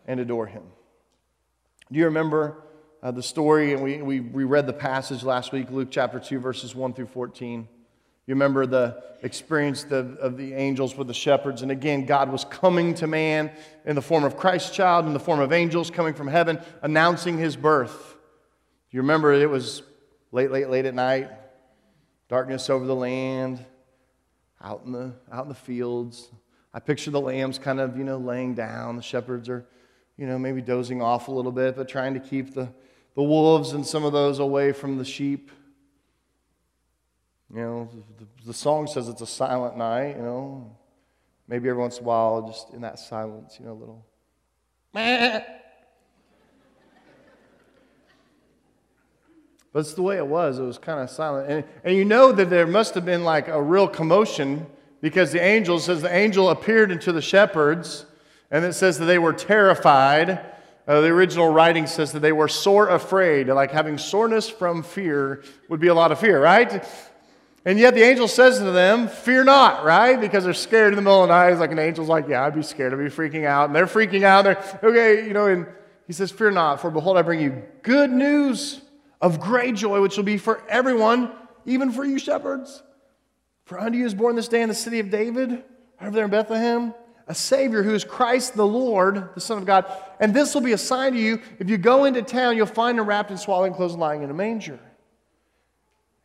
and 0.07 0.21
adore 0.21 0.47
Him. 0.47 0.65
Do 1.93 1.99
you 1.99 2.05
remember 2.05 2.63
uh, 3.03 3.11
the 3.11 3.23
story, 3.23 3.73
and 3.73 3.83
we, 3.83 4.01
we, 4.01 4.21
we 4.21 4.45
read 4.45 4.67
the 4.67 4.73
passage 4.73 5.25
last 5.25 5.51
week, 5.51 5.71
Luke 5.71 5.89
chapter 5.91 6.21
2, 6.21 6.39
verses 6.39 6.73
1 6.73 6.95
through 6.95 7.07
14. 7.07 7.67
You 8.27 8.35
remember 8.35 8.65
the 8.65 9.03
experience 9.23 9.83
of, 9.91 10.17
of 10.19 10.37
the 10.37 10.55
angels 10.55 10.97
with 10.97 11.09
the 11.09 11.15
shepherds. 11.15 11.63
And 11.63 11.73
again, 11.73 12.07
God 12.07 12.31
was 12.31 12.45
coming 12.45 12.95
to 12.95 13.09
man 13.09 13.51
in 13.85 13.97
the 13.97 14.03
form 14.03 14.23
of 14.23 14.37
Christ's 14.37 14.71
child, 14.71 15.07
in 15.07 15.15
the 15.15 15.19
form 15.19 15.41
of 15.41 15.53
angels 15.53 15.91
coming 15.91 16.15
from 16.15 16.29
heaven, 16.29 16.61
announcing 16.83 17.39
his 17.39 17.57
birth. 17.57 18.15
You 18.91 19.01
remember 19.01 19.33
it 19.33 19.51
was 19.51 19.83
late, 20.31 20.53
late, 20.53 20.71
late 20.71 20.85
at 20.85 20.95
night, 20.95 21.29
darkness 22.29 22.71
over 22.71 22.87
the 22.87 22.95
land, 22.95 23.65
out 24.63 24.83
in 24.87 24.93
the, 24.93 25.13
out 25.33 25.43
in 25.43 25.49
the 25.49 25.55
fields. 25.57 26.31
I 26.73 26.79
picture 26.79 27.11
the 27.11 27.21
lambs 27.21 27.59
kind 27.59 27.81
of, 27.81 27.97
you 27.97 28.05
know, 28.05 28.19
laying 28.19 28.55
down. 28.55 28.95
The 28.95 29.03
shepherds 29.03 29.49
are, 29.49 29.67
you 30.21 30.27
know, 30.27 30.39
maybe 30.39 30.61
dozing 30.61 31.01
off 31.01 31.29
a 31.29 31.31
little 31.33 31.51
bit, 31.51 31.77
but 31.77 31.89
trying 31.89 32.13
to 32.13 32.21
keep 32.21 32.53
the, 32.53 32.69
the 33.15 33.23
wolves 33.23 33.73
and 33.73 33.87
some 33.87 34.05
of 34.05 34.13
those 34.13 34.39
away 34.39 34.71
from 34.71 34.99
the 34.99 35.05
sheep. 35.05 35.51
You 37.53 37.61
know, 37.61 37.89
the, 38.19 38.27
the 38.49 38.53
song 38.53 38.87
says 38.87 39.09
it's 39.09 39.23
a 39.23 39.27
silent 39.27 39.79
night, 39.79 40.17
you 40.17 40.23
know. 40.23 40.77
Maybe 41.49 41.71
every 41.71 41.81
once 41.81 41.97
in 41.97 42.05
a 42.05 42.07
while, 42.07 42.47
just 42.47 42.69
in 42.75 42.83
that 42.83 42.99
silence, 42.99 43.57
you 43.59 43.65
know, 43.65 43.73
a 43.73 43.81
little. 43.81 44.07
But 49.73 49.79
it's 49.79 49.95
the 49.95 50.03
way 50.03 50.17
it 50.17 50.27
was. 50.27 50.59
It 50.59 50.65
was 50.65 50.79
kind 50.79 50.99
of 50.99 51.09
silent. 51.09 51.49
And, 51.49 51.65
and 51.85 51.97
you 51.97 52.05
know 52.05 52.33
that 52.33 52.51
there 52.51 52.67
must 52.67 52.93
have 52.95 53.05
been 53.05 53.23
like 53.23 53.47
a 53.47 53.63
real 53.63 53.87
commotion 53.87 54.67
because 55.01 55.31
the 55.31 55.41
angel 55.41 55.79
says 55.79 56.03
the 56.03 56.13
angel 56.13 56.51
appeared 56.51 56.91
into 56.91 57.13
the 57.13 57.23
shepherds, 57.23 58.05
and 58.51 58.65
it 58.65 58.75
says 58.75 58.99
that 58.99 59.07
they 59.07 59.19
were 59.19 59.33
terrified. 59.33 60.41
Uh, 60.87 61.01
the 61.01 61.09
original 61.09 61.49
writing 61.49 61.87
says 61.87 62.13
that 62.13 62.21
they 62.21 62.33
were 62.33 62.49
sore 62.49 62.89
afraid, 62.89 63.49
like 63.49 63.71
having 63.71 63.97
soreness 63.97 64.49
from 64.49 64.83
fear 64.83 65.45
would 65.69 65.81
be 65.81 65.89
a 65.89 65.95
lot 65.95 66.11
of 66.11 66.19
fear, 66.19 66.43
right? 66.43 66.85
And 67.65 67.79
yet 67.79 67.95
the 67.95 68.03
angel 68.03 68.27
says 68.27 68.59
to 68.59 68.71
them, 68.71 69.09
Fear 69.09 69.45
not, 69.45 69.85
right? 69.85 70.19
Because 70.19 70.45
they're 70.45 70.55
scared 70.55 70.93
in 70.93 70.97
the 70.97 71.03
middle 71.03 71.23
of 71.23 71.29
the 71.29 71.35
night. 71.35 71.51
It's 71.51 71.61
like 71.61 71.73
an 71.73 71.79
angel's 71.79 72.09
like, 72.09 72.27
Yeah, 72.27 72.45
I'd 72.45 72.55
be 72.55 72.63
scared. 72.63 72.93
I'd 72.93 72.99
be 72.99 73.05
freaking 73.05 73.45
out. 73.45 73.67
And 73.67 73.77
they're 73.77 73.87
freaking 73.87 74.23
out. 74.23 74.43
They're, 74.43 74.81
okay, 74.83 75.27
you 75.27 75.35
know, 75.35 75.47
and 75.47 75.67
he 76.07 76.13
says, 76.13 76.31
Fear 76.31 76.53
not, 76.53 76.81
for 76.81 76.91
behold, 76.91 77.19
I 77.19 77.23
bring 77.23 77.41
you 77.41 77.63
good 77.83 78.11
news 78.11 78.81
of 79.21 79.41
great 79.41 79.75
joy, 79.77 80.01
which 80.01 80.17
will 80.17 80.25
be 80.25 80.39
for 80.39 80.63
everyone, 80.69 81.31
even 81.67 81.93
for 81.93 82.05
you 82.05 82.19
shepherds. 82.19 82.83
For 83.67 83.79
unto 83.79 83.99
you 83.99 84.07
is 84.07 84.15
born 84.15 84.35
this 84.37 84.49
day 84.49 84.63
in 84.63 84.69
the 84.69 84.75
city 84.75 84.99
of 84.99 85.11
David, 85.11 85.63
over 86.01 86.11
there 86.11 86.25
in 86.25 86.31
Bethlehem, 86.31 86.95
a 87.31 87.35
Savior 87.35 87.85
who 87.85 87.95
is 87.95 88.03
Christ 88.03 88.57
the 88.57 88.67
Lord, 88.67 89.29
the 89.37 89.41
Son 89.41 89.57
of 89.57 89.65
God. 89.65 89.87
And 90.19 90.35
this 90.35 90.53
will 90.53 90.63
be 90.63 90.73
a 90.73 90.79
sign 90.79 91.13
to 91.13 91.19
you. 91.19 91.41
If 91.61 91.71
you 91.71 91.79
go 91.79 92.05
into 92.05 92.23
town, 92.23 92.57
you'll 92.57 92.67
find 92.67 92.99
him 92.99 93.07
wrapped 93.07 93.31
in 93.31 93.39
swaddling 93.39 93.73
clothes 93.73 93.95
lying 93.95 94.25
in 94.25 94.31
a 94.31 94.35
manger. 94.35 94.81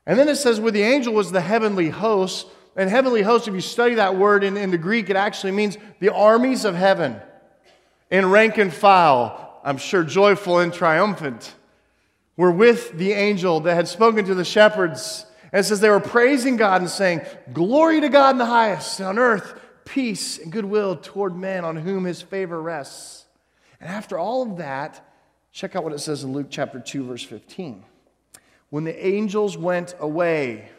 And 0.08 0.18
then 0.18 0.28
it 0.28 0.38
says, 0.38 0.60
with 0.60 0.74
the 0.74 0.82
angel 0.82 1.14
was 1.14 1.32
the 1.32 1.42
heavenly 1.42 1.90
host. 1.90 2.48
And 2.76 2.90
heavenly 2.90 3.22
host, 3.22 3.48
if 3.48 3.54
you 3.54 3.62
study 3.62 3.96
that 3.96 4.16
word 4.16 4.44
in, 4.44 4.58
in 4.58 4.72
the 4.72 4.80
Greek, 4.80 5.12
it 5.12 5.16
actually 5.16 5.52
means 5.52 5.78
the 6.00 6.12
armies 6.12 6.66
of 6.66 6.74
heaven 6.74 7.22
in 8.10 8.32
rank 8.32 8.58
and 8.58 8.74
file. 8.74 9.60
I'm 9.64 9.78
sure 9.78 10.04
joyful 10.04 10.58
and 10.58 10.74
triumphant. 10.74 11.54
Were 12.36 12.52
with 12.52 12.98
the 12.98 13.14
angel 13.14 13.60
that 13.60 13.76
had 13.76 13.88
spoken 13.88 14.26
to 14.26 14.34
the 14.34 14.44
shepherds. 14.44 15.28
And 15.54 15.60
it 15.60 15.66
says 15.66 15.82
they 15.82 15.90
were 15.92 16.00
praising 16.00 16.58
God 16.58 16.82
and 16.82 16.90
saying, 16.90 17.22
Glory 17.54 18.02
to 18.02 18.10
God 18.10 18.32
in 18.32 18.38
the 18.40 18.46
highest, 18.48 19.00
on 19.02 19.20
earth, 19.20 19.62
peace 19.86 20.38
and 20.40 20.52
goodwill 20.52 20.98
toward 20.98 21.36
men 21.36 21.64
on 21.64 21.78
whom 21.78 22.04
his 22.04 22.22
favor 22.22 22.62
rests. 22.62 23.26
And 23.80 23.90
after 23.90 24.18
all 24.18 24.42
of 24.42 24.58
that, 24.58 25.08
check 25.52 25.76
out 25.76 25.84
what 25.84 25.94
it 25.94 26.00
says 26.00 26.24
in 26.24 26.34
Luke 26.34 26.48
chapter 26.50 26.80
2, 26.80 27.06
verse 27.06 27.24
15 27.24 27.84
when 28.70 28.84
the 28.84 29.06
angels 29.06 29.58
went 29.58 29.96
away 30.00 30.70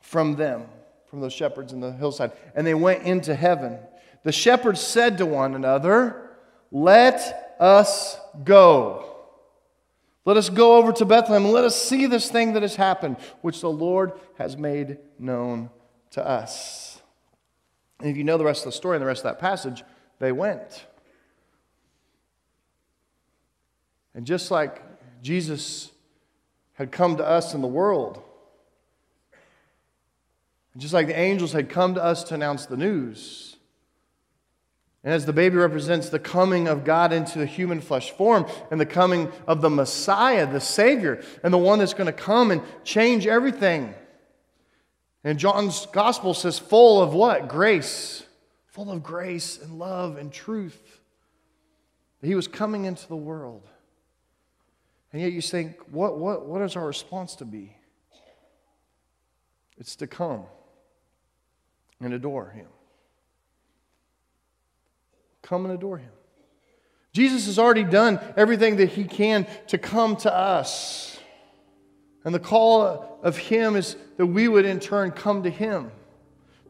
from 0.00 0.34
them, 0.34 0.64
from 1.08 1.20
those 1.20 1.32
shepherds 1.32 1.72
in 1.72 1.80
the 1.80 1.92
hillside, 1.92 2.32
and 2.54 2.66
they 2.66 2.74
went 2.74 3.04
into 3.04 3.34
heaven, 3.34 3.78
the 4.24 4.32
shepherds 4.32 4.80
said 4.80 5.18
to 5.18 5.26
one 5.26 5.54
another, 5.54 6.30
Let 6.72 7.54
us 7.60 8.18
go. 8.44 9.14
Let 10.24 10.36
us 10.36 10.48
go 10.50 10.78
over 10.78 10.92
to 10.94 11.04
Bethlehem 11.04 11.44
and 11.44 11.54
let 11.54 11.62
us 11.62 11.80
see 11.80 12.06
this 12.06 12.28
thing 12.28 12.54
that 12.54 12.62
has 12.62 12.74
happened, 12.74 13.16
which 13.42 13.60
the 13.60 13.70
Lord 13.70 14.12
has 14.38 14.56
made 14.56 14.98
known 15.18 15.70
to 16.16 16.26
us. 16.26 17.00
And 18.00 18.10
if 18.10 18.16
you 18.16 18.24
know 18.24 18.36
the 18.36 18.44
rest 18.44 18.62
of 18.62 18.72
the 18.72 18.76
story 18.76 18.96
and 18.96 19.02
the 19.02 19.06
rest 19.06 19.20
of 19.20 19.30
that 19.30 19.38
passage, 19.38 19.84
they 20.18 20.32
went. 20.32 20.86
And 24.14 24.26
just 24.26 24.50
like 24.50 24.82
Jesus 25.22 25.90
had 26.74 26.90
come 26.90 27.18
to 27.18 27.26
us 27.26 27.52
in 27.52 27.60
the 27.60 27.68
world. 27.68 28.22
Just 30.78 30.94
like 30.94 31.06
the 31.06 31.18
angels 31.18 31.52
had 31.52 31.68
come 31.68 31.94
to 31.94 32.04
us 32.04 32.24
to 32.24 32.34
announce 32.34 32.64
the 32.64 32.76
news. 32.78 33.56
And 35.04 35.12
as 35.12 35.26
the 35.26 35.34
baby 35.34 35.56
represents 35.56 36.08
the 36.08 36.18
coming 36.18 36.66
of 36.66 36.82
God 36.84 37.12
into 37.12 37.38
the 37.38 37.46
human 37.46 37.82
flesh 37.82 38.10
form 38.10 38.46
and 38.70 38.80
the 38.80 38.86
coming 38.86 39.30
of 39.46 39.60
the 39.60 39.70
Messiah, 39.70 40.50
the 40.50 40.60
Savior, 40.60 41.22
and 41.42 41.52
the 41.52 41.58
one 41.58 41.78
that's 41.78 41.94
going 41.94 42.06
to 42.06 42.12
come 42.12 42.50
and 42.50 42.62
change 42.84 43.26
everything. 43.26 43.94
And 45.24 45.38
John's 45.38 45.86
gospel 45.86 46.34
says, 46.34 46.58
full 46.58 47.02
of 47.02 47.12
what? 47.14 47.48
Grace. 47.48 48.22
Full 48.66 48.90
of 48.90 49.02
grace 49.02 49.58
and 49.60 49.78
love 49.78 50.16
and 50.16 50.32
truth. 50.32 51.00
He 52.22 52.34
was 52.34 52.48
coming 52.48 52.84
into 52.84 53.06
the 53.08 53.16
world. 53.16 53.68
And 55.12 55.22
yet 55.22 55.32
you 55.32 55.40
think, 55.40 55.76
what, 55.90 56.18
what, 56.18 56.46
what 56.46 56.62
is 56.62 56.76
our 56.76 56.86
response 56.86 57.36
to 57.36 57.44
be? 57.44 57.76
It's 59.78 59.96
to 59.96 60.06
come 60.06 60.44
and 62.00 62.12
adore 62.12 62.50
him. 62.50 62.66
Come 65.42 65.64
and 65.64 65.74
adore 65.74 65.98
him. 65.98 66.10
Jesus 67.12 67.46
has 67.46 67.58
already 67.58 67.84
done 67.84 68.20
everything 68.36 68.76
that 68.76 68.90
he 68.90 69.04
can 69.04 69.46
to 69.68 69.78
come 69.78 70.16
to 70.16 70.34
us. 70.34 71.15
And 72.26 72.34
the 72.34 72.40
call 72.40 73.20
of 73.22 73.38
him 73.38 73.76
is 73.76 73.96
that 74.16 74.26
we 74.26 74.48
would 74.48 74.64
in 74.64 74.80
turn 74.80 75.12
come 75.12 75.44
to 75.44 75.50
him. 75.50 75.92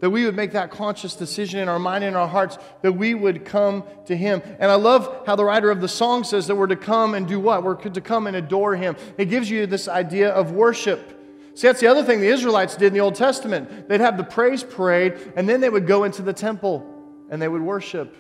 That 0.00 0.10
we 0.10 0.26
would 0.26 0.36
make 0.36 0.52
that 0.52 0.70
conscious 0.70 1.16
decision 1.16 1.60
in 1.60 1.68
our 1.70 1.78
mind 1.78 2.04
and 2.04 2.14
our 2.14 2.28
hearts 2.28 2.58
that 2.82 2.92
we 2.92 3.14
would 3.14 3.46
come 3.46 3.82
to 4.04 4.14
him. 4.14 4.42
And 4.60 4.70
i 4.70 4.74
love 4.74 5.22
how 5.24 5.34
the 5.34 5.46
writer 5.46 5.70
of 5.70 5.80
the 5.80 5.88
song 5.88 6.24
says 6.24 6.46
that 6.48 6.56
we're 6.56 6.66
to 6.66 6.76
come 6.76 7.14
and 7.14 7.26
do 7.26 7.40
what? 7.40 7.64
We're 7.64 7.74
to 7.74 8.00
come 8.02 8.26
and 8.26 8.36
adore 8.36 8.76
him. 8.76 8.96
It 9.16 9.30
gives 9.30 9.48
you 9.48 9.66
this 9.66 9.88
idea 9.88 10.28
of 10.28 10.52
worship. 10.52 11.18
See 11.54 11.66
that's 11.66 11.80
the 11.80 11.86
other 11.86 12.04
thing 12.04 12.20
the 12.20 12.28
israelites 12.28 12.76
did 12.76 12.88
in 12.88 12.92
the 12.92 13.00
old 13.00 13.14
testament. 13.14 13.88
They'd 13.88 14.02
have 14.02 14.18
the 14.18 14.24
praise 14.24 14.62
parade 14.62 15.32
and 15.36 15.48
then 15.48 15.62
they 15.62 15.70
would 15.70 15.86
go 15.86 16.04
into 16.04 16.20
the 16.20 16.34
temple 16.34 16.86
and 17.30 17.40
they 17.40 17.48
would 17.48 17.62
worship 17.62 18.14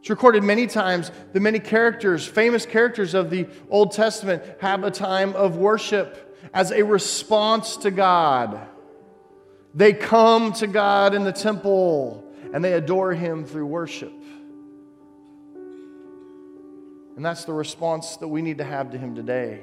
it's 0.00 0.10
recorded 0.10 0.42
many 0.42 0.66
times 0.66 1.10
the 1.32 1.40
many 1.40 1.58
characters 1.58 2.26
famous 2.26 2.64
characters 2.66 3.14
of 3.14 3.30
the 3.30 3.46
old 3.70 3.92
testament 3.92 4.42
have 4.60 4.84
a 4.84 4.90
time 4.90 5.34
of 5.34 5.56
worship 5.56 6.36
as 6.54 6.70
a 6.70 6.82
response 6.82 7.76
to 7.78 7.90
god 7.90 8.68
they 9.74 9.92
come 9.92 10.52
to 10.54 10.66
God 10.66 11.14
in 11.14 11.22
the 11.24 11.32
temple 11.32 12.24
and 12.52 12.64
they 12.64 12.72
adore 12.72 13.12
Him 13.12 13.44
through 13.44 13.66
worship. 13.66 14.12
And 17.14 17.24
that's 17.24 17.44
the 17.44 17.52
response 17.52 18.16
that 18.16 18.28
we 18.28 18.42
need 18.42 18.58
to 18.58 18.64
have 18.64 18.90
to 18.90 18.98
Him 18.98 19.14
today. 19.14 19.60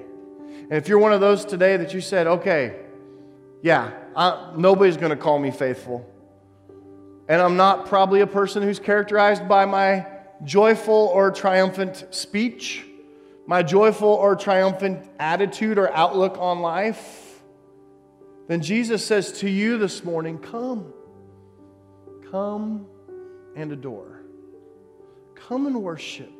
And 0.47 0.73
if 0.73 0.87
you're 0.87 0.99
one 0.99 1.13
of 1.13 1.21
those 1.21 1.45
today 1.45 1.77
that 1.77 1.93
you 1.93 2.01
said, 2.01 2.27
okay, 2.27 2.77
yeah, 3.61 3.91
I, 4.15 4.53
nobody's 4.55 4.97
going 4.97 5.09
to 5.09 5.17
call 5.17 5.39
me 5.39 5.51
faithful. 5.51 6.09
And 7.27 7.41
I'm 7.41 7.57
not 7.57 7.87
probably 7.87 8.21
a 8.21 8.27
person 8.27 8.61
who's 8.61 8.79
characterized 8.79 9.47
by 9.47 9.65
my 9.65 10.05
joyful 10.43 11.11
or 11.13 11.31
triumphant 11.31 12.05
speech, 12.11 12.85
my 13.47 13.63
joyful 13.63 14.09
or 14.09 14.35
triumphant 14.35 15.07
attitude 15.19 15.77
or 15.77 15.91
outlook 15.93 16.37
on 16.39 16.61
life 16.61 17.25
then 18.47 18.61
Jesus 18.61 19.05
says 19.05 19.31
to 19.39 19.49
you 19.49 19.77
this 19.77 20.03
morning, 20.03 20.37
Come. 20.37 20.93
Come 22.29 22.85
and 23.55 23.71
adore. 23.71 24.21
Come 25.35 25.67
and 25.67 25.81
worship. 25.81 26.31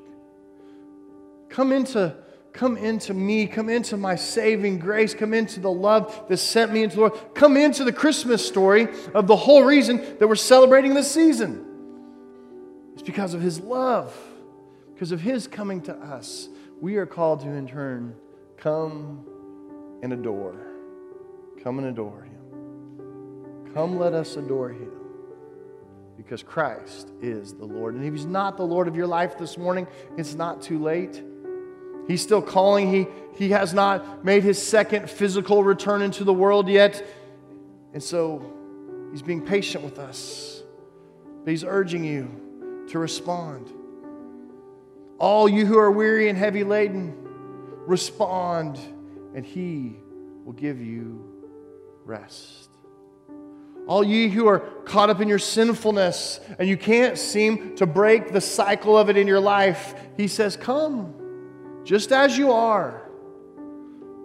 Come 1.50 1.72
into, 1.72 2.16
come 2.54 2.78
into 2.78 3.14
me. 3.14 3.48
Come 3.48 3.70
into 3.70 3.98
my 3.98 4.16
saving 4.16 4.80
grace. 4.80 5.14
Come 5.14 5.34
into 5.34 5.60
the 5.60 5.72
love 5.72 6.26
that 6.28 6.38
sent 6.38 6.72
me 6.72 6.84
into 6.84 6.96
the 6.98 7.02
world. 7.04 7.36
Come 7.36 7.58
into 7.58 7.84
the 7.84 7.94
Christmas 7.94 8.46
story 8.46 8.88
of 9.14 9.28
the 9.28 9.36
whole 9.36 9.64
reason 9.64 9.98
that 10.20 10.28
we're 10.28 10.36
celebrating 10.36 10.94
this 10.94 11.12
season. 11.12 11.66
It's 12.96 13.04
because 13.04 13.36
of 13.36 13.42
His 13.42 13.60
love, 13.60 14.18
because 14.94 15.12
of 15.12 15.22
His 15.22 15.48
coming 15.48 15.82
to 15.84 15.94
us. 15.96 16.50
We 16.82 16.98
are 16.98 17.06
called 17.06 17.42
to, 17.42 17.48
in 17.50 17.68
turn, 17.68 18.16
come 18.58 19.26
and 20.02 20.12
adore. 20.12 20.56
Come 21.64 21.80
and 21.80 21.88
adore 21.88 22.22
him. 22.22 23.74
Come, 23.74 23.98
let 23.98 24.14
us 24.14 24.36
adore 24.36 24.70
him. 24.70 24.92
because 26.18 26.44
Christ 26.44 27.10
is 27.22 27.54
the 27.54 27.66
Lord. 27.66 27.96
And 27.96 28.06
if 28.06 28.14
He's 28.14 28.26
not 28.26 28.58
the 28.58 28.66
Lord 28.66 28.88
of 28.88 28.96
your 28.96 29.08
life 29.08 29.38
this 29.38 29.58
morning, 29.58 29.88
it's 30.18 30.34
not 30.36 30.62
too 30.62 30.82
late. 30.82 31.22
He's 32.08 32.22
still 32.22 32.42
calling. 32.42 32.92
He, 32.92 33.08
he 33.36 33.50
has 33.52 33.74
not 33.74 34.24
made 34.24 34.44
His 34.44 34.62
second 34.62 35.10
physical 35.10 35.64
return 35.64 36.02
into 36.02 36.24
the 36.24 36.34
world 36.34 36.70
yet. 36.70 37.06
And 37.94 38.02
so 38.02 38.54
He's 39.12 39.22
being 39.22 39.46
patient 39.46 39.84
with 39.84 40.00
us. 40.00 40.64
But 41.44 41.52
He's 41.52 41.64
urging 41.64 42.04
you 42.04 42.30
to 42.90 43.00
respond. 43.00 43.72
All 45.18 45.48
you 45.48 45.66
who 45.66 45.78
are 45.78 45.92
weary 45.92 46.30
and 46.30 46.38
heavy 46.38 46.64
laden, 46.64 47.16
respond, 47.86 48.78
and 49.34 49.46
He 49.46 49.96
will 50.44 50.54
give 50.54 50.82
you 50.82 51.24
rest. 52.06 52.70
All 53.88 54.04
ye 54.04 54.30
who 54.30 54.48
are 54.48 54.60
caught 54.60 55.10
up 55.10 55.22
in 55.22 55.28
your 55.28 55.40
sinfulness 55.40 56.40
and 56.58 56.68
you 56.68 56.76
can't 56.76 57.18
seem 57.18 57.76
to 57.76 57.86
break 57.86 58.34
the 58.34 58.42
cycle 58.42 58.98
of 58.98 59.10
it 59.10 59.18
in 59.18 59.28
your 59.28 59.40
life, 59.40 59.94
he 60.18 60.28
says, 60.28 60.58
Come, 60.58 61.14
just 61.84 62.12
as 62.12 62.38
you 62.38 62.52
are. 62.52 63.04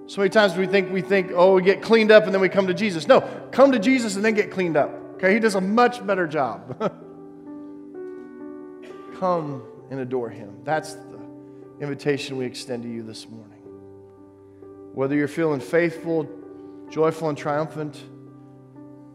So 0.07 0.23
many 0.23 0.31
times 0.31 0.57
we 0.57 0.67
think 0.67 0.91
we 0.91 1.03
think, 1.03 1.31
oh, 1.35 1.55
we 1.55 1.63
get 1.63 1.83
cleaned 1.83 2.11
up 2.11 2.25
and 2.25 2.35
then 2.35 2.41
we 2.41 2.49
come 2.49 2.67
to 2.67 2.75
Jesus. 2.75 3.07
No, 3.07 3.21
come 3.53 3.73
to 3.73 3.79
Jesus 3.79 4.17
and 4.17 4.25
then 4.25 4.35
get 4.35 4.51
cleaned 4.51 4.77
up. 4.77 4.91
Okay, 5.15 5.35
he 5.35 5.39
does 5.39 5.55
a 5.55 5.61
much 5.61 6.05
better 6.05 6.27
job. 6.27 6.95
come 9.21 9.63
and 9.91 10.01
adore 10.01 10.31
him. 10.31 10.57
That's 10.65 10.95
the 10.95 11.21
invitation 11.81 12.39
we 12.39 12.47
extend 12.47 12.83
to 12.85 12.89
you 12.89 13.03
this 13.03 13.29
morning. 13.29 13.59
Whether 14.95 15.15
you're 15.15 15.29
feeling 15.29 15.61
faithful, 15.61 16.29
joyful, 16.89 17.29
and 17.29 17.37
triumphant, 17.37 18.03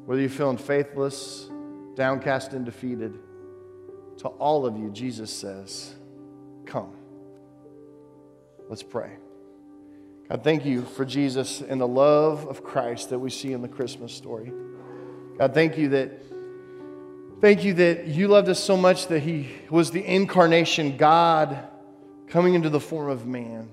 whether 0.06 0.22
you're 0.22 0.30
feeling 0.30 0.58
faithless, 0.58 1.50
downcast, 1.96 2.54
and 2.54 2.64
defeated, 2.66 3.18
to 4.20 4.28
all 4.28 4.66
of 4.66 4.78
you, 4.78 4.92
Jesus 4.92 5.32
says, 5.32 5.96
Come. 6.66 6.94
Let's 8.70 8.84
pray. 8.84 9.12
God, 10.30 10.44
thank 10.44 10.66
you 10.66 10.84
for 10.84 11.06
Jesus 11.06 11.62
and 11.62 11.82
the 11.82 11.88
love 11.88 12.48
of 12.48 12.64
Christ 12.64 13.10
that 13.10 13.20
we 13.20 13.30
see 13.30 13.54
in 13.54 13.62
the 13.62 13.68
Christmas 13.68 14.14
story. 14.14 14.52
God, 15.38 15.54
thank 15.54 15.78
you 15.78 15.90
that 15.90 16.12
thank 17.42 17.64
you 17.64 17.74
that 17.76 18.08
you 18.08 18.28
loved 18.28 18.50
us 18.50 18.64
so 18.64 18.78
much 18.78 19.08
that 19.08 19.20
he 19.20 19.50
was 19.70 19.92
the 19.92 20.04
incarnation, 20.04 20.98
God 20.98 21.58
coming 22.28 22.54
into 22.54 22.70
the 22.70 22.80
form 22.80 23.10
of 23.10 23.26
man. 23.26 23.70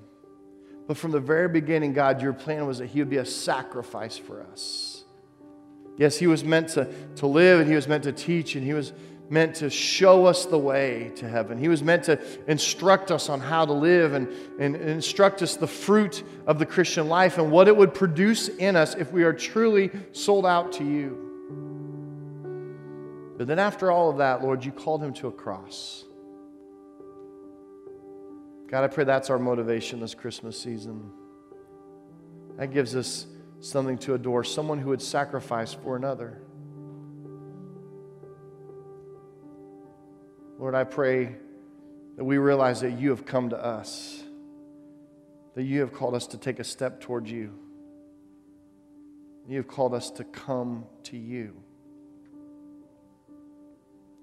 But 0.86 0.96
from 0.96 1.12
the 1.12 1.20
very 1.20 1.48
beginning, 1.48 1.92
God, 1.92 2.20
your 2.20 2.32
plan 2.32 2.66
was 2.66 2.78
that 2.78 2.86
he 2.86 2.98
would 2.98 3.10
be 3.10 3.16
a 3.18 3.24
sacrifice 3.24 4.18
for 4.18 4.42
us. 4.42 5.04
Yes, 5.96 6.18
he 6.18 6.26
was 6.26 6.42
meant 6.44 6.70
to, 6.70 6.88
to 7.16 7.26
live 7.26 7.60
and 7.60 7.68
he 7.68 7.74
was 7.74 7.86
meant 7.86 8.04
to 8.04 8.12
teach 8.12 8.56
and 8.56 8.64
he 8.64 8.74
was 8.74 8.92
meant 9.30 9.54
to 9.56 9.70
show 9.70 10.26
us 10.26 10.44
the 10.44 10.58
way 10.58 11.10
to 11.16 11.28
heaven. 11.28 11.56
He 11.56 11.68
was 11.68 11.82
meant 11.82 12.04
to 12.04 12.20
instruct 12.50 13.10
us 13.10 13.28
on 13.28 13.40
how 13.40 13.64
to 13.64 13.72
live 13.72 14.12
and, 14.12 14.28
and 14.58 14.76
instruct 14.76 15.40
us 15.40 15.56
the 15.56 15.66
fruit 15.66 16.22
of 16.46 16.58
the 16.58 16.66
Christian 16.66 17.08
life 17.08 17.38
and 17.38 17.50
what 17.50 17.68
it 17.68 17.76
would 17.76 17.94
produce 17.94 18.48
in 18.48 18.76
us 18.76 18.94
if 18.94 19.10
we 19.12 19.22
are 19.22 19.32
truly 19.32 19.90
sold 20.12 20.44
out 20.44 20.72
to 20.72 20.84
you. 20.84 21.32
But 23.43 23.49
then, 23.49 23.59
after 23.59 23.90
all 23.90 24.09
of 24.09 24.18
that, 24.18 24.40
Lord, 24.40 24.64
you 24.64 24.70
called 24.70 25.03
him 25.03 25.12
to 25.14 25.26
a 25.26 25.32
cross. 25.32 26.05
God, 28.68 28.84
I 28.84 28.86
pray 28.86 29.03
that's 29.03 29.30
our 29.30 29.38
motivation 29.40 29.99
this 29.99 30.14
Christmas 30.14 30.57
season. 30.57 31.11
That 32.57 32.68
gives 32.72 32.95
us 32.95 33.26
something 33.59 33.99
to 33.99 34.14
adore, 34.14 34.45
someone 34.45 34.78
who 34.78 34.90
would 34.90 35.03
sacrifice 35.03 35.74
for 35.74 35.97
another. 35.97 36.40
Lord, 40.61 40.76
I 40.76 40.84
pray 40.84 41.34
that 42.14 42.22
we 42.22 42.38
realize 42.38 42.82
that 42.82 42.93
you 42.93 43.11
have 43.11 43.26
come 43.26 43.51
to 43.51 43.59
us, 43.59 44.22
that 45.57 45.64
you 45.64 45.80
have 45.80 45.93
called 45.93 46.14
us 46.14 46.28
to 46.28 46.38
take 46.38 46.61
a 46.61 46.64
step 46.64 47.01
towards 47.01 47.28
you. 47.28 47.53
You 49.49 49.57
have 49.57 49.66
called 49.66 49.95
us 49.95 50.12
to 50.12 50.22
come 50.22 50.84
to 51.03 51.16
you. 51.16 51.57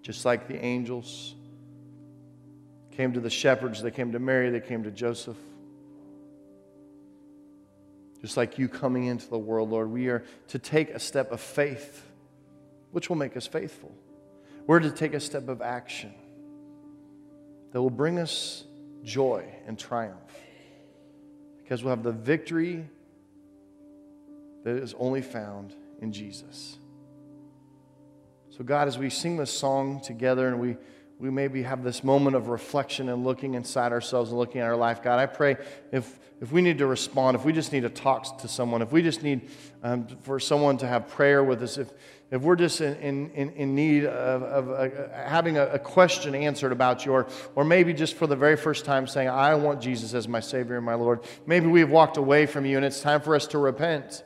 Just 0.10 0.26
like 0.26 0.48
the 0.48 0.58
angels 0.66 1.36
came 2.98 3.14
to 3.14 3.20
the 3.20 3.30
shepherds, 3.30 3.84
they 3.84 3.92
came 3.92 4.12
to 4.14 4.18
Mary, 4.18 4.50
they 4.50 4.60
came 4.60 4.82
to 4.86 4.90
Joseph. 4.90 5.38
Just 8.20 8.36
like 8.36 8.58
you 8.58 8.68
coming 8.68 9.06
into 9.06 9.30
the 9.30 9.38
world, 9.38 9.70
Lord, 9.70 9.92
we 9.92 10.08
are 10.08 10.24
to 10.48 10.58
take 10.58 10.90
a 10.90 11.00
step 11.00 11.32
of 11.32 11.40
faith, 11.40 12.04
which 12.90 13.08
will 13.08 13.18
make 13.18 13.38
us 13.38 13.46
faithful. 13.46 13.92
We're 14.66 14.80
to 14.80 14.90
take 14.90 15.14
a 15.14 15.20
step 15.20 15.48
of 15.48 15.62
action 15.62 16.12
that 17.72 17.80
will 17.80 17.92
bring 17.92 18.18
us 18.18 18.64
joy 19.04 19.46
and 19.68 19.78
triumph 19.78 20.18
because 21.60 21.84
we'll 21.84 21.96
have 21.96 22.02
the 22.02 22.14
victory 22.14 22.84
that 24.64 24.76
is 24.76 24.96
only 24.98 25.22
found 25.22 25.76
in 26.02 26.12
Jesus. 26.12 26.80
So, 28.60 28.66
God, 28.66 28.90
as 28.90 28.98
we 28.98 29.10
sing 29.10 29.38
this 29.38 29.58
song 29.58 30.02
together 30.02 30.50
and 30.50 30.60
we 30.60 30.76
we 31.18 31.30
maybe 31.30 31.64
have 31.64 31.82
this 31.82 32.04
moment 32.04 32.36
of 32.36 32.50
reflection 32.50 33.08
and 33.08 33.24
looking 33.24 33.54
inside 33.54 33.94
ourselves 33.94 34.32
and 34.32 34.40
looking 34.40 34.60
at 34.60 34.68
our 34.68 34.76
life. 34.76 35.02
God, 35.02 35.18
I 35.18 35.28
pray 35.28 35.56
if, 35.94 36.20
if 36.42 36.52
we 36.52 36.62
need 36.62 36.78
to 36.80 36.86
respond, 36.86 37.36
if 37.36 37.46
we 37.46 37.54
just 37.54 37.72
need 37.72 37.84
to 37.84 37.90
talk 37.90 38.40
to 38.40 38.50
someone, 38.50 38.82
if 38.82 38.92
we 38.92 39.02
just 39.02 39.24
need 39.24 39.50
um, 39.82 40.08
for 40.24 40.42
someone 40.42 40.78
to 40.78 40.88
have 40.88 41.08
prayer 41.08 41.42
with 41.42 41.64
us, 41.64 41.78
if, 41.78 41.90
if 42.32 42.42
we're 42.42 42.58
just 42.58 42.82
in, 42.82 43.30
in, 43.32 43.50
in 43.52 43.76
need 43.76 44.06
of, 44.06 44.44
of 44.44 44.70
uh, 44.70 45.14
having 45.14 45.58
a, 45.58 45.68
a, 45.68 45.80
question 45.80 46.36
answered 46.36 46.74
about 46.74 47.06
you, 47.06 47.14
or, 47.14 47.28
or 47.56 47.64
maybe 47.64 47.94
just 47.94 48.16
for 48.16 48.28
the 48.28 48.36
very 48.36 48.58
first 48.58 48.84
time 48.84 49.08
saying, 49.08 49.30
I 49.30 49.56
want 49.56 49.82
Jesus 49.82 50.14
as 50.14 50.28
my 50.28 50.42
Savior 50.42 50.76
and 50.76 50.86
my 50.86 50.96
Lord, 50.96 51.22
maybe 51.46 51.68
we've 51.68 51.90
walked 51.90 52.18
away 52.18 52.46
from 52.46 52.66
you 52.66 52.76
and 52.76 52.86
it's 52.86 53.00
time 53.00 53.22
for 53.22 53.36
us 53.36 53.48
to 53.48 53.58
repent, 53.58 54.24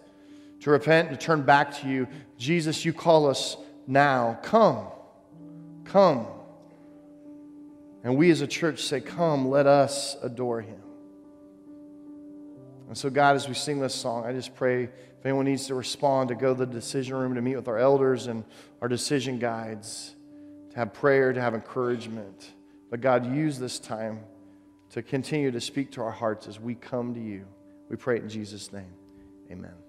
to 0.62 0.72
repent 0.72 1.10
and 1.10 1.20
to 1.20 1.24
turn 1.24 1.44
back 1.44 1.80
to 1.82 1.88
you. 1.88 2.08
Jesus, 2.38 2.84
you 2.84 2.94
call 2.94 3.28
us 3.28 3.58
now. 3.88 4.40
Come, 4.44 4.88
come. 5.86 6.28
And 8.04 8.18
we 8.18 8.30
as 8.32 8.42
a 8.42 8.48
church 8.48 8.84
say, 8.84 9.00
Come, 9.02 9.50
let 9.50 9.66
us 9.66 10.18
adore 10.22 10.62
him. 10.62 10.82
And 12.88 12.98
so, 12.98 13.10
God, 13.10 13.36
as 13.36 13.48
we 13.48 13.54
sing 13.54 13.80
this 13.80 13.96
song, 13.96 14.26
I 14.26 14.34
just 14.34 14.56
pray 14.56 14.84
if 14.84 15.28
anyone 15.28 15.46
needs 15.46 15.68
to 15.68 15.76
respond, 15.76 16.30
to 16.30 16.36
go 16.36 16.54
to 16.54 16.66
the 16.66 16.66
decision 16.66 17.16
room 17.16 17.36
to 17.36 17.42
meet 17.42 17.56
with 17.56 17.70
our 17.70 17.78
elders 17.78 18.28
and 18.28 18.44
our 18.82 18.90
decision 18.90 19.40
guides, 19.40 20.16
to 20.72 20.76
have 20.76 20.94
prayer, 20.94 21.32
to 21.32 21.40
have 21.40 21.56
encouragement. 21.56 22.52
But 22.92 23.00
God, 23.00 23.34
use 23.34 23.58
this 23.58 23.80
time 23.80 24.20
to 24.90 25.02
continue 25.02 25.50
to 25.50 25.62
speak 25.62 25.92
to 25.94 26.02
our 26.02 26.12
hearts 26.12 26.48
as 26.48 26.60
we 26.60 26.76
come 26.76 27.14
to 27.14 27.22
you. 27.22 27.46
We 27.90 27.96
pray 27.96 28.18
it 28.18 28.24
in 28.24 28.30
Jesus' 28.30 28.74
name. 28.74 28.94
Amen. 29.50 29.83